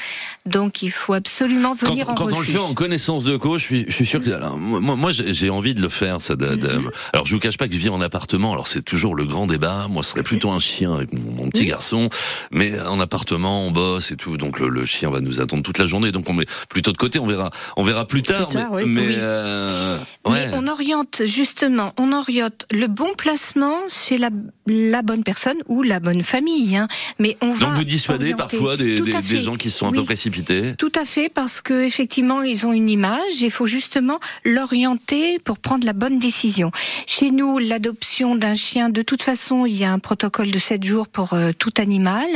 Donc 0.47 0.83
il 0.83 0.91
faut 0.91 1.15
absolument 1.15 1.75
Quand, 1.79 1.91
venir 1.91 2.11
en 2.11 2.15
quand 2.15 2.33
on 2.33 2.39
le 2.41 2.45
fait 2.45 2.59
en 2.59 2.75
connaissance 2.75 3.25
de 3.25 3.37
cause, 3.37 3.61
je 3.61 3.67
suis, 3.67 3.85
je 3.89 3.93
suis 3.95 4.07
sûr 4.07 4.23
que 4.23 4.31
alors, 4.31 4.59
moi, 4.59 4.97
moi 4.97 5.11
j'ai 5.13 5.51
envie 5.51 5.75
de 5.75 5.81
le 5.83 5.89
faire. 5.89 6.21
Ça, 6.21 6.37
de- 6.37 6.55
de- 6.55 6.69
Mhm. 6.69 6.91
Alors 7.13 7.27
je 7.27 7.35
vous 7.35 7.41
cache 7.41 7.57
pas 7.57 7.67
que 7.67 7.75
je 7.75 7.79
vis 7.79 7.89
en 7.89 8.01
appartement. 8.01 8.53
Alors 8.53 8.67
c'est 8.67 8.83
toujours 8.83 9.15
le 9.15 9.25
grand 9.25 9.47
débat. 9.47 9.87
Moi, 9.89 10.03
ce 10.03 10.11
serait 10.11 10.23
plutôt 10.23 10.51
un 10.51 10.61
chien 10.61 10.95
avec 10.95 11.13
mon, 11.13 11.31
mon 11.33 11.49
petit 11.51 11.67
garçon, 11.67 12.09
mais 12.53 12.79
en 12.81 13.01
appartement, 13.01 13.67
on 13.67 13.71
bosse 13.71 14.11
et 14.13 14.17
tout. 14.17 14.37
Donc 14.37 14.59
le, 14.61 14.69
le 14.69 14.87
chien 14.87 15.11
va 15.11 15.21
nous 15.21 15.41
attendre 15.41 15.63
toute 15.63 15.79
la 15.79 15.87
journée. 15.87 16.13
Donc 16.13 16.29
on 16.31 16.35
met 16.35 16.47
plutôt 16.69 16.93
de 16.93 16.97
côté. 16.97 17.19
On 17.19 17.27
verra, 17.27 17.51
on 17.77 17.85
verra 17.85 18.07
plus 18.07 18.23
tard. 18.23 18.49
tard, 18.49 18.73
mais 18.73 18.83
oui. 18.85 18.89
mais, 18.91 19.07
Oui. 19.09 19.15
euh, 19.19 19.99
Mais 20.27 20.31
ouais. 20.33 20.51
on 20.55 20.67
oriente 20.67 21.23
justement, 21.25 21.93
on 21.99 22.13
oriente 22.13 22.67
le 22.71 22.87
bon 22.87 23.13
placement 23.17 23.77
chez 23.89 24.19
la, 24.19 24.31
la 24.67 25.03
bonne 25.03 25.23
personne 25.25 25.57
ou 25.69 25.83
la 25.83 26.01
bonne 26.01 26.23
famille. 26.23 26.77
Hein. 26.77 26.89
Mais 27.19 27.37
on 27.43 27.51
va 27.53 27.67
Donc 27.67 27.75
vous 27.77 27.85
dissuadez 27.85 28.33
orienter. 28.35 28.48
Parfois 28.51 28.77
des, 28.77 28.97
Tout 28.97 29.05
des- 29.05 29.15
à 29.15 29.21
des 29.21 29.27
fait. 29.37 29.43
gens 29.43 29.57
qui 29.57 29.71
sont 29.71 29.87
un 29.87 29.91
Oui. 29.91 29.99
peu 29.99 30.05
précipités. 30.05 30.75
Tout 30.77 30.93
à 31.01 31.05
fait, 31.05 31.29
parce 31.29 31.61
que 31.61 31.83
effectivement, 31.85 32.43
ils 32.43 32.67
ont 32.67 32.73
une 32.73 32.89
image. 32.89 33.41
Il 33.41 33.51
faut 33.51 33.67
justement 33.67 34.19
l'orienter 34.45 35.39
pour 35.39 35.59
prendre 35.59 35.87
la 35.87 35.93
bonne 35.93 36.19
décision. 36.19 36.71
Chez 37.07 37.31
nous, 37.31 37.59
l'adoption 37.59 38.35
d'un 38.37 38.55
chien, 38.55 38.89
de 38.89 39.03
toute 39.03 39.23
façon, 39.23 39.67
il 39.67 39.77
y 39.77 39.85
a 39.85 39.93
un 39.93 39.99
protocole 39.99 40.51
de 40.51 40.59
7 40.59 40.85
jours 40.85 41.09
pour 41.09 41.33
euh, 41.35 41.53
tout 41.57 41.73
animal, 41.79 42.27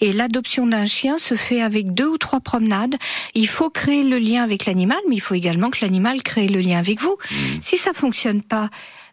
et 0.00 0.12
l'adoption 0.12 0.66
d'un 0.66 0.86
chien 0.86 1.18
se 1.18 1.34
fait 1.34 1.62
avec 1.62 1.94
deux 1.94 2.06
ou 2.08 2.18
trois 2.18 2.40
promenades. 2.40 2.94
Il 3.34 3.48
faut 3.48 3.70
créer 3.70 4.02
le 4.02 4.18
lien 4.18 4.42
avec 4.42 4.66
l'animal, 4.66 4.98
mais 5.08 5.16
il 5.16 5.20
faut 5.20 5.34
également 5.34 5.70
que 5.70 5.78
l'animal 5.82 6.22
crée 6.22 6.48
le 6.48 6.60
lien 6.60 6.78
avec 6.78 7.00
vous. 7.00 7.16
Si 7.60 7.76
ça 7.76 7.92
fonctionne 7.94 8.42
pas, 8.42 8.68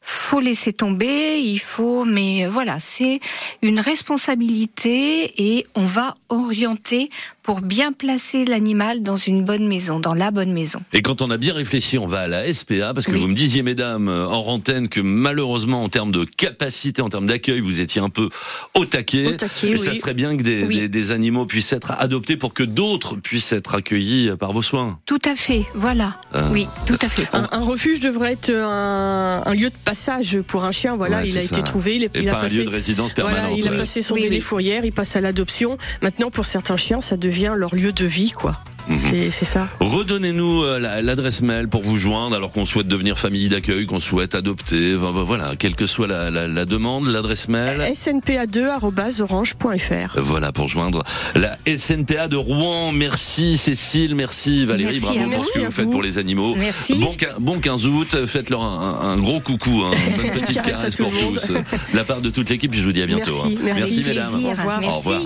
faut 0.09 0.39
laisser 0.39 0.71
tomber, 0.71 1.39
il 1.39 1.59
faut, 1.59 2.05
mais 2.05 2.45
voilà, 2.45 2.79
c'est 2.79 3.19
une 3.61 3.79
responsabilité 3.79 5.33
et 5.37 5.65
on 5.75 5.85
va 5.85 6.13
orienter 6.29 7.09
pour 7.47 7.61
bien 7.61 7.93
placer 7.93 8.43
l'animal 8.43 9.01
dans 9.03 9.15
une 9.15 9.41
bonne 9.45 9.65
maison, 9.69 10.01
dans 10.01 10.13
la 10.13 10.31
bonne 10.31 10.51
maison. 10.51 10.81
Et 10.91 11.01
quand 11.01 11.21
on 11.21 11.31
a 11.31 11.37
bien 11.37 11.53
réfléchi, 11.53 11.97
on 11.97 12.05
va 12.05 12.19
à 12.19 12.27
la 12.27 12.53
SPA, 12.53 12.93
parce 12.93 13.05
que 13.05 13.13
Oui. 13.13 13.19
vous 13.21 13.27
me 13.29 13.33
disiez, 13.33 13.63
mesdames, 13.63 14.09
euh, 14.09 14.27
en 14.27 14.45
antenne, 14.47 14.89
que 14.89 14.99
malheureusement, 14.99 15.81
en 15.81 15.87
termes 15.87 16.11
de 16.11 16.25
capacité, 16.25 17.01
en 17.01 17.07
termes 17.07 17.25
d'accueil, 17.27 17.61
vous 17.61 17.79
étiez 17.79 18.01
un 18.01 18.09
peu 18.09 18.27
au 18.73 18.83
taquet. 18.83 19.27
Au 19.27 19.31
taquet, 19.31 19.67
Mais 19.69 19.73
oui. 19.75 19.79
ça 19.79 19.95
serait 19.95 20.13
bien 20.13 20.35
que 20.35 20.43
des, 20.43 20.65
Oui. 20.65 20.75
des- 20.81 20.89
des 20.89 21.11
animaux 21.11 21.45
puissent 21.45 21.71
être 21.71 21.91
adoptés 21.97 22.35
pour 22.35 22.53
que 22.53 22.63
d'autres 22.63 23.15
puissent 23.15 23.53
être 23.53 23.75
accueillis 23.75 24.29
par 24.37 24.51
vos 24.51 24.61
soins. 24.61 24.99
Tout 25.05 25.17
à 25.23 25.33
fait, 25.35 25.63
voilà. 25.73 26.19
Ah. 26.33 26.49
Oui, 26.51 26.67
tout 26.85 26.99
à 27.01 27.07
fait. 27.07 27.29
Un, 27.31 27.47
un 27.53 27.61
refuge 27.63 28.01
devrait 28.01 28.33
être 28.33 28.49
un, 28.53 29.41
un 29.45 29.53
lieu 29.53 29.69
de 29.69 29.75
passage 29.85 30.41
pour 30.41 30.65
un 30.65 30.73
chien. 30.73 30.97
Voilà, 30.97 31.19
Ouais, 31.19 31.29
il 31.29 31.37
a 31.37 31.41
été 31.43 31.63
trouvé, 31.63 31.95
il, 31.95 32.03
est- 32.03 32.13
Et 32.17 32.23
il 32.23 32.27
a 32.27 32.33
pas 32.33 32.39
un 32.39 32.41
passé. 32.41 32.57
lieu 32.57 32.65
de 32.65 32.69
résidence 32.71 33.13
Voilà, 33.15 33.31
permanente. 33.37 33.57
il 33.57 33.67
a 33.69 33.71
passé 33.71 34.01
son 34.01 34.15
Oui, 34.15 34.23
délai 34.23 34.35
oui. 34.35 34.41
fourrière, 34.41 34.83
il 34.83 34.91
passe 34.91 35.15
à 35.15 35.21
l'adoption. 35.21 35.77
Maintenant, 36.01 36.29
pour 36.29 36.43
certains 36.43 36.75
chiens, 36.75 36.99
ça 36.99 37.15
devient 37.15 37.36
leur 37.45 37.75
lieu 37.75 37.91
de 37.91 38.05
vie, 38.05 38.31
quoi. 38.31 38.55
Mhm. 38.89 38.97
C'est 39.31 39.43
ça. 39.43 39.67
Redonnez-nous 39.81 40.63
euh, 40.63 40.79
la- 40.79 41.01
l'adresse 41.01 41.41
mail 41.41 41.67
pour 41.67 41.81
vous 41.81 41.97
joindre 41.97 42.37
alors 42.37 42.53
qu'on 42.53 42.65
souhaite 42.65 42.87
devenir 42.87 43.19
famille 43.19 43.49
d'accueil, 43.49 43.85
qu'on 43.85 43.99
souhaite 43.99 44.33
adopter, 44.33 44.95
voilà, 44.95 45.57
quelle 45.59 45.75
que 45.75 45.85
soit 45.85 46.07
la, 46.07 46.31
la- 46.31 46.47
la 46.47 46.63
demande, 46.63 47.05
l'adresse 47.07 47.49
mail. 47.49 47.81
snpa2.orange.fr. 47.93 50.21
Voilà 50.21 50.53
pour 50.53 50.69
joindre 50.69 51.03
la 51.35 51.57
SNPA 51.67 52.29
de 52.29 52.37
Rouen. 52.37 52.93
Merci 52.93 53.57
Cécile, 53.57 54.15
merci 54.15 54.65
Valérie, 54.65 55.01
Merci 55.01 55.17
bravo 55.17 55.31
à 55.31 55.35
pour 55.35 55.43
ce 55.45 55.51
que 55.53 55.59
Merci 55.59 55.65
vous 55.65 55.71
faites 55.83 55.91
pour 55.91 56.01
les 56.01 56.17
animaux. 56.17 56.55
Merci. 56.55 56.93
Bon, 56.95 57.13
bon 57.39 57.59
15 57.59 57.87
août, 57.87 58.25
faites-leur 58.25 58.63
un, 58.63 58.99
un- 59.01 59.09
un 59.09 59.17
gros 59.17 59.41
coucou, 59.41 59.83
hein, 59.83 59.91
une 60.07 60.15
bonne 60.31 60.39
petite 60.41 60.61
Caresse 60.61 60.95
pour 60.95 61.11
tous. 61.11 61.47
De 61.51 61.59
la 61.93 62.05
part 62.05 62.21
de 62.21 62.29
toute 62.29 62.49
l'équipe, 62.49 62.73
je 62.73 62.83
vous 62.83 62.93
dis 62.93 63.01
à 63.01 63.05
bientôt. 63.05 63.35
Merci, 63.43 63.57
hein. 63.57 63.61
merci. 63.63 64.01
mesdames. 64.07 64.31
Plaisir. 64.31 64.47
Au 64.47 64.51
revoir. 64.51 64.79
Merci. 64.79 64.95
Au 64.95 64.99
revoir. 64.99 65.21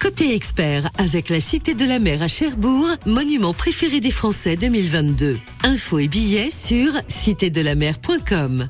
Côté 0.00 0.34
expert, 0.34 0.90
avec 0.98 1.28
la 1.28 1.40
Cité 1.40 1.74
de 1.74 1.84
la 1.84 1.98
Mer 1.98 2.22
à 2.22 2.28
Cherbourg, 2.28 2.88
monument 3.06 3.52
préféré 3.52 4.00
des 4.00 4.10
Français 4.10 4.56
2022. 4.56 5.38
Infos 5.64 5.98
et 5.98 6.08
billets 6.08 6.50
sur 6.50 6.92
citédelamer.com. 7.08 8.68